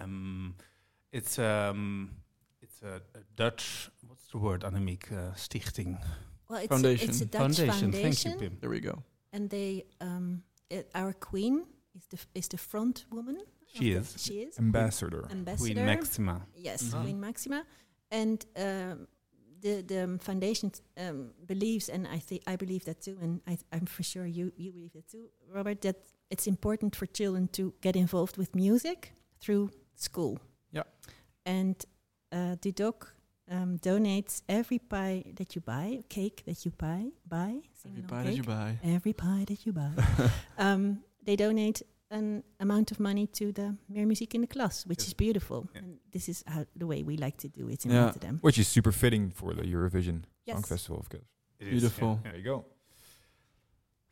Um, 0.00 0.54
it's 1.10 1.38
um, 1.38 2.10
it's 2.60 2.82
a, 2.82 3.00
a 3.14 3.22
Dutch. 3.34 3.88
What's 4.08 4.26
the 4.30 4.38
word? 4.38 4.62
Annemiek 4.62 5.10
uh, 5.12 5.34
stichting 5.34 5.96
Well, 6.48 6.58
it's 6.60 6.68
Foundation. 6.68 7.08
A, 7.08 7.12
it's 7.12 7.20
a 7.20 7.26
Dutch 7.26 7.56
foundation, 7.58 7.92
Thank 7.92 8.24
you, 8.24 8.36
Pim. 8.40 8.56
There 8.60 8.70
we 8.70 8.80
go. 8.80 9.02
and 9.32 9.50
they 9.50 9.84
um, 10.00 10.42
it, 10.70 10.90
our 10.94 11.12
queen 11.12 11.64
is 11.96 12.06
the 12.06 12.16
f- 12.16 12.28
is 12.34 12.48
the 12.48 12.58
front 12.58 13.04
woman. 13.10 13.36
of 13.36 13.46
She 13.66 13.92
the- 13.92 14.00
is. 14.00 14.14
She 14.18 14.34
is 14.42 14.58
Ambassador. 14.58 15.26
ambassador. 15.30 15.74
Queen 15.74 15.86
Maxima. 15.86 16.46
Yes, 16.54 16.82
Mhm. 16.82 17.02
Queen 17.02 17.20
Maxima, 17.20 17.64
and 18.10 18.44
um, 18.56 19.06
the 19.60 19.82
the 19.82 20.18
foundation 20.20 20.70
um, 20.96 21.32
believes, 21.46 21.88
and 21.88 22.06
I 22.06 22.18
think 22.20 22.42
I 22.46 22.56
believe 22.56 22.84
that 22.84 23.00
too, 23.00 23.16
and 23.22 23.40
I, 23.46 23.58
I'm 23.76 23.86
for 23.86 24.02
sure 24.04 24.26
you 24.26 24.52
you 24.56 24.72
believe 24.72 24.92
that 24.92 25.08
too, 25.10 25.30
Robert. 25.54 25.80
That 25.80 25.96
it's 26.30 26.46
important 26.46 26.96
for 26.96 27.06
children 27.06 27.48
to 27.48 27.72
get 27.80 27.96
involved 27.96 28.36
with 28.36 28.54
music 28.54 29.12
through 29.40 29.70
school. 29.94 30.38
Yeah. 30.72 30.84
and 31.44 31.76
uh, 32.32 32.56
Dudok 32.60 33.12
um, 33.50 33.78
donates 33.78 34.42
every 34.48 34.78
pie 34.78 35.24
that 35.36 35.54
you 35.54 35.60
buy, 35.60 36.02
cake 36.08 36.42
that 36.46 36.64
you 36.64 36.72
buy, 36.72 37.06
buy, 37.28 37.60
Every 37.84 38.00
along 38.00 38.08
pie 38.08 38.22
that 38.24 38.36
you 38.36 38.42
buy. 38.42 38.78
every 38.84 39.12
pie 39.12 39.44
that 39.46 39.64
you 39.66 39.72
buy. 39.72 39.90
um, 40.58 41.00
they 41.24 41.36
donate 41.36 41.82
an 42.10 42.42
amount 42.60 42.90
of 42.92 43.00
money 43.00 43.26
to 43.26 43.52
the 43.52 43.76
Meer 43.88 44.06
Muziek 44.06 44.34
in 44.34 44.40
de 44.42 44.46
Klas, 44.46 44.84
which 44.86 45.00
Yes. 45.00 45.08
is 45.08 45.14
beautiful. 45.14 45.68
Yeah. 45.74 45.80
And 45.82 45.98
this 46.12 46.28
is 46.28 46.44
how 46.46 46.64
the 46.76 46.86
way 46.86 47.02
we 47.02 47.16
like 47.16 47.36
to 47.38 47.48
do 47.48 47.68
it 47.68 47.84
in 47.84 47.90
Yeah. 47.92 48.04
Rotterdam. 48.06 48.38
Which 48.42 48.58
is 48.58 48.68
super 48.68 48.92
fitting 48.92 49.30
for 49.30 49.54
the 49.54 49.62
Eurovision 49.62 50.22
Song 50.48 50.62
Festival, 50.62 50.98
of 51.00 51.08
course. 51.08 51.24
It 51.58 51.66
is, 51.66 51.70
Beautiful. 51.70 52.20
yeah. 52.24 52.30
There 52.30 52.38
you 52.38 52.44
go. 52.44 52.64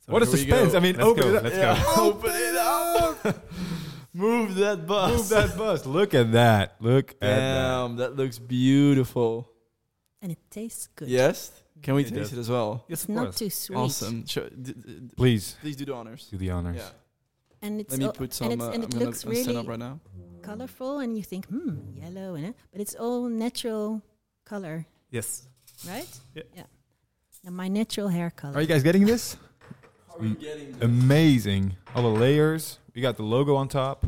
So 0.07 0.13
what 0.13 0.23
a 0.23 0.27
suspense! 0.27 0.73
go. 0.73 0.79
I 0.79 0.81
mean, 0.81 0.97
Let's 0.97 1.07
open 1.09 1.23
go, 1.23 1.29
it 1.31 1.37
up. 1.37 1.43
let's 1.45 1.57
Yeah. 1.57 1.83
go. 1.97 2.03
Open 2.11 2.31
it 2.35 2.57
up. 2.57 3.45
Move 4.15 4.55
that 4.57 4.87
bus. 4.87 5.11
Move 5.13 5.29
that 5.31 5.59
bus. 5.59 5.85
Look 5.87 6.15
at 6.15 6.33
that. 6.33 6.77
Look 6.81 7.11
at 7.13 7.21
that. 7.21 7.29
Damn, 7.29 7.97
that 7.97 8.17
looks 8.17 8.39
beautiful. 8.39 9.51
And 10.23 10.31
it 10.33 10.39
tastes 10.51 10.87
good. 10.95 11.09
Yes. 11.09 11.51
Can 11.83 11.95
we 11.97 12.03
It 12.03 12.09
taste 12.11 12.31
does. 12.31 12.33
it 12.33 12.39
as 12.39 12.49
well? 12.49 12.85
Yes, 12.89 13.01
It's 13.01 13.09
of 13.09 13.15
not 13.15 13.23
course. 13.25 13.37
too 13.37 13.51
sweet. 13.51 13.77
Awesome. 13.77 14.27
Show, 14.27 14.49
d- 14.49 14.73
d- 14.73 15.01
Please 15.17 15.57
please 15.61 15.77
do 15.77 15.85
the 15.85 15.93
honors. 15.95 16.29
do 16.31 16.39
the 16.39 16.51
honors. 16.51 16.77
Yeah. 16.79 16.89
And 17.61 17.81
it's 17.81 17.91
Let 17.91 18.01
me 18.01 18.11
put 18.15 18.33
some. 18.33 18.53
and, 18.53 18.63
uh, 18.63 18.67
and 18.71 18.75
I'm 18.77 18.83
it 18.85 18.91
gonna 18.93 19.05
looks 19.07 19.25
I'll 19.27 19.33
really 19.33 19.57
up 19.57 19.67
right 19.69 19.79
now. 19.79 20.01
colorful, 20.43 21.01
and 21.01 21.17
you 21.17 21.23
think, 21.25 21.47
hmm, 21.47 21.77
yellow, 21.97 22.35
and 22.37 22.55
but 22.73 22.81
it's 22.81 22.95
all 22.95 23.29
natural 23.29 24.01
color, 24.45 24.87
Yes. 25.11 25.49
right? 25.89 26.09
Yeah. 26.35 26.65
Now 27.43 27.51
my 27.51 27.69
natural 27.69 28.09
hair 28.09 28.31
color. 28.31 28.55
Are 28.57 28.61
you 28.63 28.67
guys 28.69 28.83
getting 28.83 29.05
this? 29.05 29.37
Are 30.15 30.21
we 30.21 30.31
getting 30.35 30.77
Amazing. 30.81 31.77
All 31.95 32.03
the 32.03 32.21
layers. 32.21 32.79
We 32.95 33.03
got 33.03 33.17
the 33.17 33.25
logo 33.25 33.57
on 33.57 33.67
top. 33.67 34.07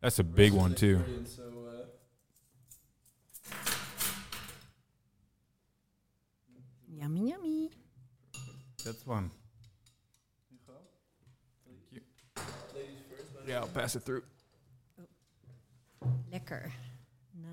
That's 0.00 0.20
a 0.20 0.24
big 0.24 0.52
one 0.52 0.74
too. 0.74 1.02
Yummy, 6.88 7.30
yummy. 7.30 7.70
That's 8.84 9.04
one. 9.04 9.32
Yeah, 13.46 13.58
I'll 13.58 13.68
pass 13.68 13.96
it 13.96 14.02
through. 14.02 14.22
Oh. 15.00 16.08
Lekker. 16.32 16.70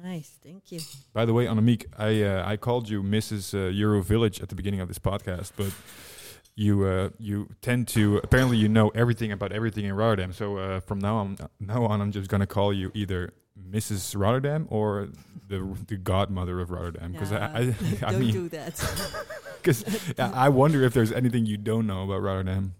Nice, 0.04 0.38
thank 0.44 0.72
you. 0.72 0.82
By 1.14 1.24
the 1.26 1.34
way, 1.34 1.46
Annemiek, 1.46 1.86
I 1.98 2.22
uh, 2.24 2.44
I 2.46 2.58
called 2.58 2.90
you 2.90 3.02
Mrs. 3.02 3.54
Uh, 3.54 3.70
Euro 3.70 4.02
Village 4.02 4.42
at 4.42 4.50
the 4.50 4.56
beginning 4.56 4.82
of 4.82 4.90
this 4.90 5.00
podcast, 5.00 5.54
but 5.56 5.72
you 6.56 6.84
uh, 6.86 7.10
you 7.20 7.48
tend 7.62 7.88
to 7.90 8.18
apparently 8.18 8.58
you 8.58 8.68
know 8.68 8.90
everything 8.90 9.32
about 9.32 9.54
everything 9.54 9.86
in 9.86 9.94
Rotterdam. 9.94 10.34
So 10.34 10.58
uh, 10.58 10.80
from 10.82 11.00
now 11.00 11.16
on, 11.18 11.38
now 11.60 11.86
on, 11.86 12.02
I'm 12.02 12.12
just 12.12 12.30
gonna 12.30 12.46
call 12.46 12.74
you 12.74 12.92
either 12.94 13.34
Mrs. 13.72 14.14
Rotterdam 14.20 14.68
or 14.70 15.08
the 15.48 15.66
the 15.88 15.96
godmother 15.96 16.60
of 16.60 16.70
Rotterdam 16.72 17.14
because 17.14 17.32
I 17.32 17.38
I, 17.38 17.60
I 18.08 18.12
don't 18.12 18.20
mean 18.20 18.34
do 18.34 18.50
that. 18.50 18.76
because 19.62 19.86
I 20.20 20.50
wonder 20.50 20.84
if 20.84 20.94
there's 20.94 21.14
anything 21.14 21.46
you 21.46 21.56
don't 21.56 21.88
know 21.88 22.04
about 22.04 22.22
Rotterdam, 22.22 22.76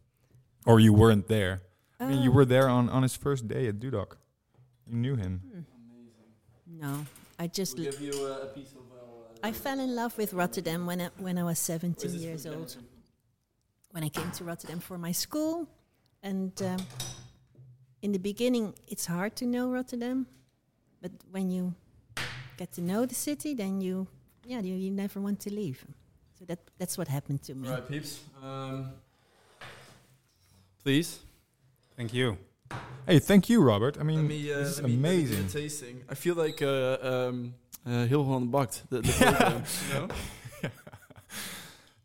or 0.66 0.82
you 0.82 0.92
weren't 0.92 1.30
there. 1.30 1.62
I 2.02 2.08
mean, 2.08 2.22
you 2.22 2.32
Um, 2.32 2.36
were 2.36 2.46
there 2.46 2.68
on 2.68 2.90
on 2.90 3.02
his 3.04 3.16
first 3.16 3.48
day 3.48 3.68
at 3.70 3.80
Dudok. 3.80 4.18
You 4.88 4.98
knew 4.98 5.16
him. 5.16 5.42
hmm. 5.50 5.60
No, 6.84 7.06
I 7.40 7.48
just 7.48 7.80
l- 7.80 7.86
give 7.86 8.02
you 8.02 8.26
a 8.26 8.48
piece 8.48 8.74
of. 8.74 8.82
Uh, 8.92 9.48
I 9.48 9.54
fell 9.54 9.80
in 9.80 9.96
love 9.96 10.18
with 10.18 10.34
Rotterdam 10.34 10.86
when 10.86 11.00
I, 11.00 11.10
when 11.18 11.38
I 11.38 11.44
was 11.44 11.58
17 11.60 12.14
years 12.14 12.46
old. 12.46 12.76
When 13.92 14.04
I 14.04 14.10
came 14.10 14.30
to 14.32 14.44
Rotterdam 14.44 14.80
for 14.82 14.98
my 14.98 15.14
school, 15.14 15.66
and 16.22 16.52
um, 16.62 16.86
in 18.02 18.12
the 18.12 18.20
beginning, 18.20 18.74
it's 18.90 19.06
hard 19.06 19.34
to 19.38 19.46
know 19.46 19.70
Rotterdam, 19.70 20.26
but 21.02 21.12
when 21.32 21.50
you 21.52 21.74
get 22.58 22.74
to 22.74 22.82
know 22.82 23.06
the 23.06 23.16
city, 23.16 23.54
then 23.54 23.80
you, 23.80 24.08
yeah, 24.46 24.60
you, 24.60 24.76
you 24.76 24.92
never 24.92 25.22
want 25.22 25.40
to 25.42 25.54
leave. 25.54 25.86
So 26.38 26.44
that 26.46 26.60
that's 26.78 26.98
what 26.98 27.08
happened 27.08 27.44
to 27.44 27.56
me. 27.56 27.70
Right, 27.70 27.88
peeps. 27.88 28.20
Um, 28.44 28.92
please. 30.84 31.20
Thank 31.96 32.14
you. 32.14 32.38
Hey, 33.06 33.20
thank 33.20 33.50
you, 33.50 33.62
Robert. 33.62 33.98
I 34.00 34.04
mean, 34.04 34.20
Let 34.22 34.28
me, 34.28 34.52
uh, 34.54 34.58
this 34.60 34.70
is 34.70 34.82
me- 34.82 34.84
let 34.84 34.90
me 34.90 34.96
do 34.96 35.00
amazing. 35.00 35.48
tasting. 35.50 36.02
I 36.10 36.16
feel 36.16 36.36
like 36.36 36.62
uh, 36.62 36.98
um, 37.02 37.54
uh, 37.86 38.06
Heel 38.06 38.24
Holland 38.24 38.52
Bakt. 38.52 38.84
The, 38.90 39.02
the 39.02 39.12
program, 39.20 39.64
you 39.90 39.94
know? 40.00 40.70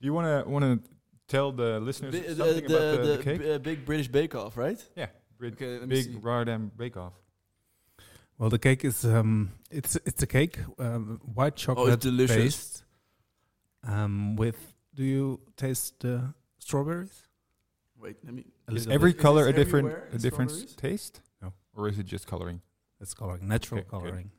you 0.01 0.13
want 0.15 0.27
to 0.45 0.51
want 0.51 0.65
to 0.65 0.89
tell 1.29 1.53
the 1.53 1.79
listeners 1.81 2.15
Bi- 2.15 2.27
something 2.35 2.67
the, 2.67 2.77
about 2.77 3.03
the, 3.03 3.07
the, 3.09 3.17
the 3.19 3.23
cake? 3.23 3.41
b- 3.41 3.53
uh, 3.53 3.59
big 3.59 3.85
British 3.85 4.09
Bake 4.09 4.35
Off, 4.35 4.57
right? 4.57 4.83
Brit- 5.39 5.53
Okay, 5.55 5.79
let 5.79 5.89
big 5.89 6.05
see. 6.05 6.17
Rotterdam 6.21 6.73
Bake 6.77 6.97
Off. 6.97 7.13
Well, 8.39 8.51
the 8.51 8.59
cake 8.59 8.85
is 8.85 9.05
um, 9.05 9.53
it's 9.71 9.97
it's 10.05 10.23
a 10.23 10.27
cake, 10.27 10.59
um, 10.79 11.21
white 11.35 11.53
Oh, 11.55 11.57
chocolate 11.57 11.95
it's 11.95 12.03
delicious. 12.05 12.37
based, 12.37 12.85
um, 13.87 14.37
with. 14.37 14.57
Do 14.95 15.05
you 15.05 15.41
taste 15.57 16.01
the 16.01 16.35
strawberries? 16.59 17.28
Wait, 18.01 18.17
let 18.25 18.35
me. 18.35 18.45
A 18.69 18.73
Is 18.75 18.87
little 18.87 18.93
every 18.93 19.13
bit. 19.13 19.21
color 19.23 19.43
Is 19.43 19.49
a 19.49 19.53
different 19.53 19.89
everywhere, 19.89 20.09
a 20.13 20.19
different 20.19 20.51
strawberries? 20.51 20.77
taste? 20.77 21.21
No. 21.43 21.53
Or 21.75 21.89
is 21.89 21.99
it 21.99 22.07
just 22.07 22.27
coloring? 22.27 22.61
It's 23.01 23.15
coloring, 23.15 23.47
natural 23.49 23.81
Okay, 23.81 23.89
good. 23.91 24.01
coloring. 24.01 24.31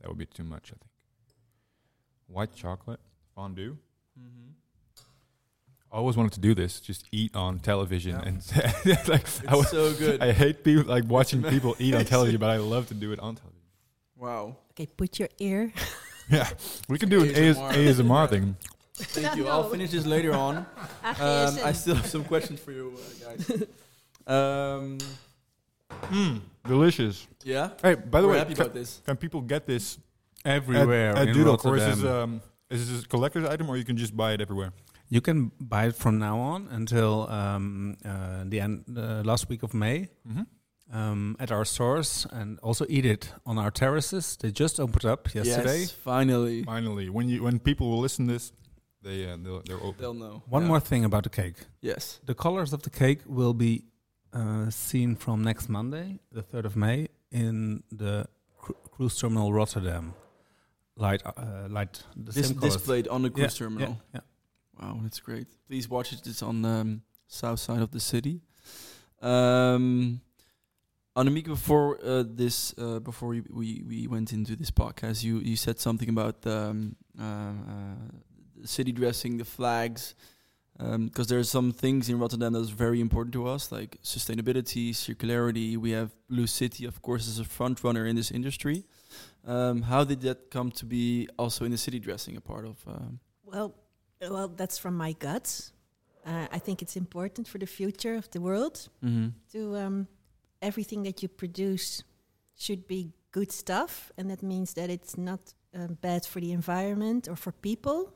That 0.00 0.08
would 0.08 0.18
be 0.18 0.26
too 0.26 0.44
much, 0.44 0.70
I 0.70 0.76
think. 0.78 0.90
White 2.26 2.54
chocolate 2.54 3.00
fondue. 3.34 3.76
Mm-hmm. 4.18 4.50
I 5.92 5.96
always 5.98 6.16
wanted 6.16 6.32
to 6.32 6.40
do 6.40 6.54
this. 6.54 6.80
Just 6.80 7.06
eat 7.12 7.34
on 7.36 7.58
television 7.60 8.12
Yeah. 8.12 8.28
and 8.28 8.36
like 9.08 9.22
It's 9.22 9.40
I, 9.46 9.54
wa- 9.56 9.62
so 9.62 9.92
good. 9.94 10.20
I 10.22 10.32
hate 10.32 10.64
people 10.64 10.84
like 10.84 11.04
watching 11.06 11.42
people 11.54 11.76
eat 11.78 11.94
on 11.94 12.04
television, 12.04 12.40
but 12.40 12.50
I 12.50 12.56
love 12.56 12.88
to 12.88 12.94
do 12.94 13.12
it 13.12 13.20
on 13.20 13.36
television. 13.36 13.62
wow. 14.16 14.56
Okay, 14.72 14.86
put 14.86 15.18
your 15.18 15.28
ear. 15.38 15.72
Yeah, 16.28 16.48
we 16.88 16.98
can 16.98 17.08
do 17.08 17.22
an 17.22 17.30
AS- 17.34 17.56
ASMR. 17.56 17.72
ASMR 17.72 18.28
thing. 18.28 18.56
Thank 18.96 19.36
you. 19.36 19.48
I'll 19.48 19.68
finish 19.68 19.90
this 19.90 20.06
later 20.06 20.32
on. 20.32 20.66
Um, 21.04 21.58
I 21.64 21.72
still 21.72 21.94
have 21.94 22.06
some 22.06 22.24
questions 22.24 22.58
for 22.60 22.72
you 22.72 22.98
uh, 22.98 23.24
guys. 23.28 23.62
um, 24.26 24.98
Mm, 26.10 26.40
delicious. 26.66 27.26
yeah. 27.44 27.70
Hey, 27.82 27.94
by 27.94 28.20
the 28.20 28.26
We're 28.26 28.32
way, 28.34 28.38
happy 28.38 28.54
can, 28.54 28.62
about 28.64 28.74
this. 28.74 29.00
can 29.06 29.16
people 29.16 29.40
get 29.40 29.66
this 29.66 29.98
Everywhere 30.44 31.10
at, 31.10 31.18
at 31.18 31.28
in 31.28 31.34
Dudok, 31.36 31.64
or 31.64 31.76
is 31.76 31.82
Rotterdam. 31.82 32.00
this, 32.02 32.10
um, 32.10 32.40
is 32.70 32.90
this 32.92 33.04
a 33.04 33.08
collector's 33.08 33.48
item, 33.48 33.68
or 33.70 33.76
you 33.76 33.84
can 33.84 33.96
just 33.96 34.16
buy 34.16 34.32
it 34.32 34.40
everywhere? 34.40 34.72
you 35.08 35.20
can 35.20 35.52
buy 35.60 35.86
it 35.86 35.94
from 35.94 36.18
now 36.18 36.36
on 36.38 36.66
until 36.72 37.30
um, 37.30 37.96
uh, 38.04 38.42
the 38.44 38.58
end, 38.60 38.84
uh, 38.98 39.22
last 39.24 39.48
week 39.48 39.62
of 39.62 39.72
May 39.72 40.08
Mm-hmm. 40.28 40.42
um, 40.98 41.36
at 41.38 41.52
our 41.52 41.64
stores, 41.64 42.26
and 42.32 42.58
also 42.60 42.84
eat 42.88 43.06
it 43.06 43.32
on 43.46 43.56
our 43.58 43.70
terraces. 43.70 44.36
They 44.36 44.50
just 44.50 44.80
opened 44.80 45.04
up 45.04 45.32
yesterday. 45.34 45.80
Yes, 45.80 45.92
finally. 45.92 46.64
Finally, 46.64 47.08
when 47.10 47.28
you 47.28 47.42
when 47.44 47.58
people 47.60 47.88
will 47.90 48.00
listen 48.00 48.26
to 48.26 48.32
this, 48.34 48.52
they 49.06 49.18
uh, 49.30 49.36
they'll, 49.42 49.62
they're 49.66 49.82
open. 49.88 50.00
They'll 50.00 50.14
know. 50.24 50.42
One 50.56 50.62
Yeah. 50.62 50.68
more 50.72 50.80
thing 50.90 51.04
about 51.04 51.22
the 51.22 51.30
cake: 51.42 51.58
Yes. 51.90 52.20
the 52.30 52.34
colors 52.34 52.72
of 52.72 52.80
the 52.82 52.90
cake 52.90 53.20
will 53.38 53.54
be 53.54 53.72
uh, 54.32 54.70
seen 54.70 55.16
from 55.16 55.42
next 55.50 55.68
Monday, 55.68 56.18
the 56.32 56.42
third 56.50 56.66
of 56.66 56.74
May, 56.76 57.08
in 57.30 57.82
the 58.02 58.26
cru- 58.62 58.76
cruise 58.94 59.16
terminal 59.20 59.52
Rotterdam. 59.52 60.14
Light, 60.98 61.22
uh, 61.26 61.68
light, 61.78 62.02
the 62.16 62.32
This 62.32 62.46
same 62.46 62.56
colors. 62.58 62.74
displayed 62.76 63.06
on 63.08 63.20
the 63.22 63.28
Yeah, 63.28 63.34
cruise 63.34 63.54
terminal. 63.58 63.96
Yeah, 64.14 64.20
yeah. 64.20 64.80
Wow, 64.80 65.00
that's 65.02 65.20
great. 65.20 65.46
Please 65.68 65.88
watch 65.90 66.12
it. 66.12 66.26
It's 66.26 66.42
on 66.42 66.62
the 66.62 66.68
um, 66.80 67.02
south 67.28 67.58
side 67.60 67.82
of 67.82 67.90
the 67.90 68.00
city. 68.00 68.40
Um, 69.22 70.20
Annemiek, 71.16 71.44
before 71.46 71.98
uh, 72.04 72.24
this, 72.26 72.74
uh, 72.78 72.98
before 73.00 73.28
we, 73.30 73.40
we 73.50 73.82
we 73.88 74.06
went 74.06 74.32
into 74.32 74.54
this 74.56 74.70
podcast, 74.70 75.22
you 75.24 75.38
you 75.40 75.56
said 75.56 75.78
something 75.78 76.08
about 76.10 76.46
um, 76.46 76.94
uh, 77.18 77.22
uh, 77.24 77.94
the 78.25 78.25
city 78.64 78.92
dressing, 78.92 79.38
the 79.38 79.44
flags. 79.44 80.14
because 80.78 81.26
there 81.28 81.38
are 81.38 81.44
some 81.44 81.72
things 81.72 82.08
in 82.08 82.18
Rotterdam 82.18 82.52
that's 82.52 82.68
very 82.68 83.00
important 83.00 83.32
to 83.32 83.48
us, 83.48 83.72
like 83.72 83.98
sustainability, 84.02 84.90
circularity. 84.90 85.76
We 85.76 85.92
have 85.92 86.10
Blue 86.28 86.46
City, 86.46 86.84
of 86.84 87.00
course, 87.02 87.28
as 87.28 87.38
a 87.38 87.44
front 87.44 87.82
runner 87.82 88.06
in 88.06 88.16
this 88.16 88.30
industry. 88.30 88.84
Um, 89.46 89.82
how 89.82 90.04
did 90.04 90.20
that 90.22 90.50
come 90.50 90.70
to 90.72 90.84
be 90.84 91.28
also 91.38 91.64
in 91.64 91.70
the 91.70 91.78
city 91.78 92.00
dressing 92.00 92.36
a 92.36 92.40
part 92.40 92.64
of? 92.66 92.76
Um, 92.86 93.20
Well, 93.44 93.74
well, 94.20 94.48
that's 94.48 94.78
from 94.78 94.96
my 94.96 95.12
guts. 95.12 95.72
Uh, 96.24 96.48
I 96.50 96.58
think 96.58 96.82
it's 96.82 96.96
important 96.96 97.46
for 97.46 97.58
the 97.58 97.66
future 97.66 98.16
of 98.16 98.28
the 98.30 98.40
world 98.40 98.88
mm-hmm. 99.04 99.28
to 99.52 99.76
um, 99.76 100.08
everything 100.60 101.04
that 101.04 101.22
you 101.22 101.28
produce 101.28 102.02
should 102.56 102.88
be 102.88 103.12
good 103.30 103.52
stuff, 103.52 104.10
and 104.18 104.28
that 104.30 104.42
means 104.42 104.74
that 104.74 104.90
it's 104.90 105.16
not 105.16 105.54
um, 105.74 105.98
bad 106.00 106.26
for 106.26 106.40
the 106.40 106.50
environment 106.52 107.28
or 107.28 107.36
for 107.36 107.52
people. 107.52 108.12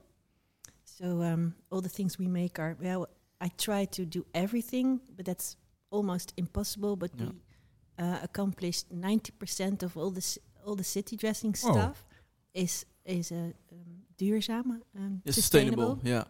So 1.01 1.23
um, 1.23 1.55
all 1.71 1.81
the 1.81 1.89
things 1.89 2.19
we 2.19 2.27
make 2.27 2.59
are 2.59 2.77
well. 2.81 3.07
I 3.41 3.49
try 3.57 3.87
to 3.87 4.05
do 4.05 4.27
everything, 4.35 5.01
but 5.17 5.25
that's 5.25 5.57
almost 5.91 6.33
impossible. 6.37 6.97
But 6.97 7.11
Yeah. 7.17 7.27
we 7.27 8.05
uh, 8.05 8.19
accomplished 8.23 8.87
ninety 8.93 9.33
percent 9.33 9.83
of 9.83 9.97
all 9.97 10.11
the 10.11 10.39
all 10.67 10.77
the 10.77 10.85
city 10.85 11.17
dressing 11.17 11.55
Oh. 11.65 11.73
stuff 11.73 12.07
is 12.55 12.87
is 13.05 13.33
a 13.33 13.55
um, 13.73 14.03
duurzame, 14.19 14.81
um, 14.97 15.23
Yeah, 15.25 15.33
sustainable 15.33 15.97
sustainable, 15.97 15.99
yeah. 16.05 16.25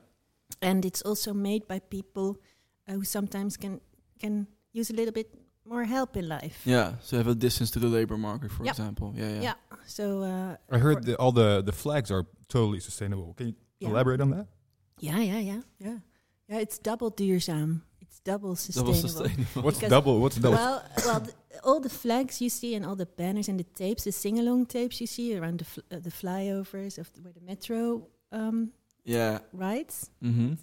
and 0.61 0.85
it's 0.85 1.03
also 1.03 1.35
made 1.35 1.61
by 1.69 1.81
people 1.81 2.37
uh, 2.89 2.93
who 2.95 3.05
sometimes 3.05 3.57
can 3.57 3.81
can 4.21 4.47
use 4.73 4.93
a 4.93 4.97
little 4.97 5.13
bit 5.13 5.27
more 5.65 5.85
help 5.85 6.17
in 6.17 6.29
life. 6.29 6.61
Yeah, 6.65 6.95
so 7.03 7.17
have 7.17 7.31
a 7.31 7.35
distance 7.35 7.71
to 7.73 7.79
the 7.81 7.89
labor 7.89 8.17
market, 8.17 8.51
for 8.53 8.65
Yeah. 8.65 8.71
example. 8.73 9.13
Yeah, 9.17 9.31
yeah. 9.33 9.43
Yeah. 9.43 9.55
So 9.87 10.23
uh, 10.23 10.57
I 10.77 10.79
heard 10.79 11.05
that 11.07 11.17
all 11.19 11.33
the, 11.33 11.63
the 11.63 11.73
flags 11.73 12.11
are 12.11 12.25
totally 12.49 12.81
sustainable. 12.81 13.35
Can 13.35 13.47
you 13.49 13.55
Yeah. 13.81 13.91
elaborate 13.91 14.21
on 14.23 14.31
that? 14.31 14.47
Yeah, 15.01 15.19
yeah, 15.19 15.39
yeah, 15.39 15.61
yeah, 15.79 15.99
yeah. 16.49 16.59
It's 16.61 16.79
double 16.79 17.11
duurzaam. 17.11 17.83
It's 18.01 18.21
double 18.21 18.57
sustainable. 18.57 18.93
Double 18.93 19.09
sustainable. 19.09 19.63
What's 19.63 19.79
Because- 19.79 19.91
double? 19.91 20.21
What's 20.21 20.37
double? 20.37 20.57
Well, 20.57 20.83
well, 21.07 21.21
th- 21.21 21.35
all 21.65 21.81
the 21.81 21.89
flags 21.89 22.41
you 22.41 22.49
see 22.51 22.75
and 22.75 22.85
all 22.87 22.97
the 22.97 23.07
banners 23.07 23.49
and 23.49 23.59
the 23.59 23.65
tapes, 23.75 24.05
the 24.05 24.13
sing-along 24.13 24.67
tapes 24.67 25.01
you 25.01 25.07
see 25.07 25.37
around 25.39 25.59
the 25.61 25.65
fl- 25.65 25.81
uh, 25.91 25.99
the 26.01 26.11
flyovers 26.11 26.99
of 26.99 27.13
the, 27.13 27.21
where 27.23 27.33
the 27.33 27.41
metro 27.41 28.07
um, 28.33 28.73
yeah. 29.05 29.39
rides 29.53 30.11
Mm-hmm. 30.23 30.55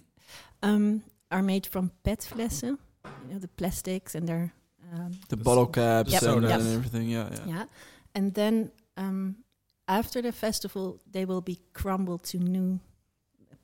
um, 0.62 1.02
are 1.30 1.42
made 1.42 1.66
from 1.66 1.90
PET 2.02 2.20
flessen. 2.20 2.78
You 3.26 3.34
know 3.34 3.38
the 3.38 3.48
plastics 3.48 4.14
and 4.14 4.28
they're 4.28 4.52
um, 4.92 5.12
The 5.28 5.36
bottle 5.36 5.66
caps 5.66 6.12
Yep. 6.12 6.22
and, 6.22 6.44
and 6.44 6.74
everything. 6.74 7.08
Yeah, 7.08 7.28
yeah. 7.32 7.46
Yeah. 7.46 7.64
And 8.14 8.34
then 8.34 8.70
um, 8.96 9.36
after 9.86 10.20
the 10.22 10.32
festival, 10.32 11.00
they 11.10 11.24
will 11.24 11.40
be 11.40 11.58
crumbled 11.72 12.22
to 12.24 12.38
new 12.38 12.80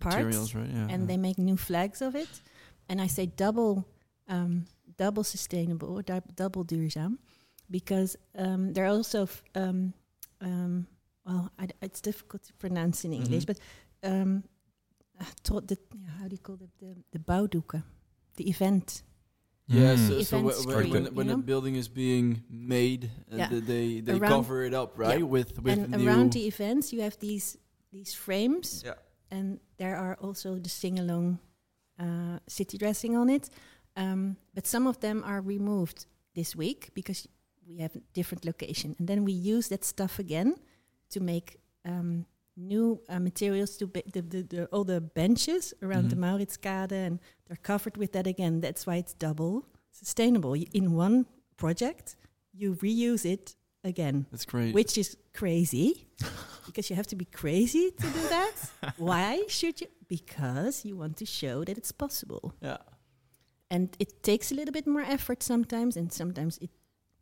parts, 0.04 0.16
Materials, 0.16 0.54
right? 0.54 0.70
Yeah. 0.70 0.92
and 0.92 1.00
yeah. 1.02 1.06
they 1.10 1.16
make 1.26 1.36
new 1.38 1.56
flags 1.56 2.00
of 2.02 2.14
it. 2.14 2.28
And 2.88 3.00
I 3.06 3.08
say 3.08 3.26
double, 3.44 3.74
um, 4.28 4.52
double 5.04 5.24
sustainable, 5.24 5.88
or 5.96 6.02
dou- 6.02 6.30
double 6.42 6.64
duurzaam, 6.64 7.12
because 7.70 8.10
um, 8.44 8.72
they're 8.74 8.92
also, 8.96 9.22
f- 9.22 9.42
um, 9.54 9.92
um, 10.40 10.86
well, 11.26 11.44
I 11.62 11.66
d 11.66 11.72
it's 11.86 12.00
difficult 12.10 12.42
to 12.48 12.52
pronounce 12.64 13.04
in 13.06 13.12
English, 13.12 13.44
Mhm. 13.44 13.50
but 13.50 13.58
um, 14.10 14.30
to- 15.44 15.60
the, 15.70 15.76
yeah, 16.02 16.10
how 16.20 16.26
do 16.28 16.34
you 16.38 16.42
call 16.48 16.56
it? 16.66 16.70
The, 16.82 16.92
the 17.12 17.18
bouwdoeken, 17.30 17.82
the 18.36 18.44
event. 18.54 19.02
Yeah, 19.66 19.94
Mm. 19.96 20.08
so, 20.08 20.22
so 20.22 20.36
wh- 20.48 20.52
screen, 20.52 20.90
when, 20.90 21.04
when, 21.04 21.14
when 21.14 21.30
a 21.30 21.38
building 21.38 21.76
is 21.76 21.88
being 21.88 22.42
made, 22.50 23.02
uh, 23.32 23.36
Yeah. 23.38 23.48
th- 23.50 23.64
they 23.72 24.00
they 24.06 24.12
Around- 24.18 24.32
cover 24.32 24.56
it 24.68 24.74
up, 24.74 24.90
right? 24.98 25.18
Yeah. 25.20 25.30
With 25.36 25.50
with 25.64 25.78
and 25.78 25.90
new, 25.96 26.06
around 26.06 26.32
the 26.32 26.44
events, 26.52 26.92
you 26.92 27.00
have 27.06 27.16
these 27.18 27.46
these 27.96 28.12
frames 28.24 28.82
yeah. 28.84 28.96
And 29.34 29.58
there 29.76 29.96
are 29.96 30.16
also 30.20 30.58
the 30.58 30.68
sing 30.68 30.98
along 30.98 31.38
uh, 32.00 32.38
city 32.46 32.78
dressing 32.78 33.16
on 33.16 33.28
it. 33.28 33.50
Um, 33.96 34.36
but 34.54 34.66
some 34.66 34.88
of 34.88 34.98
them 34.98 35.22
are 35.24 35.40
removed 35.40 36.06
this 36.34 36.56
week 36.56 36.90
because 36.94 37.28
we 37.68 37.78
have 37.82 37.96
a 37.96 38.00
different 38.12 38.44
location. 38.44 38.94
And 38.98 39.08
then 39.08 39.24
we 39.24 39.32
use 39.32 39.68
that 39.68 39.84
stuff 39.84 40.18
again 40.18 40.54
to 41.10 41.20
make 41.20 41.58
um, 41.84 42.26
new 42.56 43.00
uh, 43.08 43.20
materials 43.20 43.76
to 43.76 43.86
the, 43.86 44.02
the, 44.22 44.42
the, 44.42 44.66
all 44.72 44.84
the 44.84 45.00
benches 45.00 45.74
around 45.82 46.08
the 46.10 46.16
Mhm. 46.16 46.20
Mauritskade 46.24 46.92
and 47.06 47.18
they're 47.46 47.62
covered 47.62 47.96
with 47.96 48.10
that 48.12 48.26
again. 48.26 48.60
That's 48.60 48.86
why 48.86 48.96
it's 48.96 49.14
double 49.14 49.64
sustainable. 49.90 50.50
Y- 50.50 50.66
In 50.72 50.96
one 50.96 51.26
project, 51.56 52.16
you 52.52 52.74
reuse 52.82 53.24
it 53.24 53.56
again 53.84 54.26
That's 54.30 54.44
great. 54.46 54.74
which 54.74 54.96
is 54.98 55.16
crazy 55.32 56.06
because 56.66 56.90
you 56.90 56.96
have 56.96 57.06
to 57.08 57.16
be 57.16 57.26
crazy 57.26 57.90
to 57.92 58.06
do 58.06 58.28
that. 58.28 58.52
Why 58.98 59.42
should 59.48 59.80
you? 59.80 59.88
Because 60.08 60.84
you 60.84 60.96
want 60.96 61.16
to 61.18 61.26
show 61.26 61.64
that 61.64 61.76
it's 61.78 61.92
possible. 61.92 62.54
yeah. 62.60 62.78
And 63.70 63.88
it 63.98 64.22
takes 64.22 64.52
a 64.52 64.54
little 64.54 64.72
bit 64.72 64.86
more 64.86 65.02
effort 65.02 65.42
sometimes, 65.42 65.96
and 65.96 66.12
sometimes 66.12 66.58
it 66.58 66.70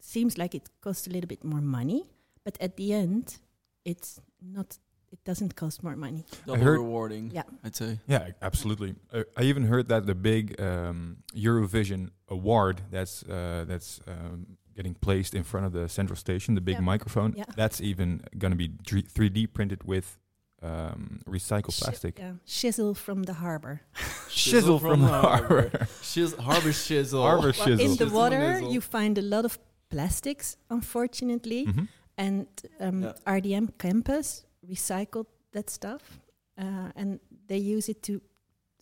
seems 0.01 0.37
like 0.37 0.55
it 0.55 0.69
costs 0.81 1.07
a 1.07 1.11
little 1.11 1.29
bit 1.29 1.45
more 1.45 1.61
money. 1.63 2.03
But 2.45 2.59
at 2.61 2.77
the 2.77 2.93
end, 2.93 3.39
it's 3.85 4.21
not. 4.41 4.79
It 5.13 5.23
doesn't 5.25 5.55
cost 5.55 5.83
more 5.83 5.97
money. 5.97 6.25
Double 6.47 6.63
heard- 6.65 6.79
rewarding. 6.81 7.31
Yeah. 7.35 7.45
I'd 7.65 7.77
say. 7.77 7.99
Yeah, 8.09 8.31
absolutely. 8.41 8.95
Uh, 9.13 9.23
I 9.37 9.43
even 9.45 9.65
heard 9.65 9.89
that 9.89 10.07
the 10.07 10.15
big 10.15 10.61
um, 10.61 11.19
Eurovision 11.35 12.11
award 12.29 12.81
that's 12.91 13.23
uh, 13.23 13.65
that's 13.69 14.01
um, 14.07 14.57
getting 14.77 14.95
placed 14.95 15.35
in 15.35 15.43
front 15.45 15.67
of 15.67 15.73
the 15.73 15.89
central 15.89 16.17
station, 16.17 16.55
the 16.55 16.61
big 16.61 16.77
Yeah. 16.77 16.81
microphone, 16.93 17.35
Yeah. 17.37 17.45
that's 17.57 17.81
even 17.81 18.23
going 18.39 18.53
to 18.53 18.57
be 18.57 18.71
three 19.15 19.29
D 19.29 19.47
printed 19.47 19.85
with 19.85 20.19
um, 20.63 21.21
recycled 21.27 21.75
Shi- 21.75 21.83
plastic. 21.85 22.19
yeah, 22.19 22.35
Shizzle 22.47 22.97
from 22.97 23.25
the 23.25 23.35
harbor. 23.35 23.81
Shizzle 24.29 24.81
from 24.81 25.01
the 25.01 25.09
harbor. 25.09 25.71
Shiz- 26.03 26.35
harbor 26.39 26.71
shizzle. 26.73 27.23
Harbor 27.23 27.53
Well, 27.59 27.81
in 27.81 27.97
the 27.97 28.09
water, 28.09 28.61
you 28.61 28.81
find 28.81 29.19
a 29.19 29.23
lot 29.23 29.45
of 29.45 29.59
plastics, 29.91 30.57
unfortunately. 30.71 31.67
Mhm. 31.67 31.89
and 32.19 32.47
um, 32.79 33.03
Yeah. 33.03 33.13
RDM 33.27 33.67
campus 33.79 34.45
recycled 34.65 35.27
that 35.53 35.71
stuff, 35.71 36.21
uh, 36.59 36.93
and 36.95 37.19
they 37.49 37.59
use 37.59 37.89
it 37.89 38.03
to 38.03 38.21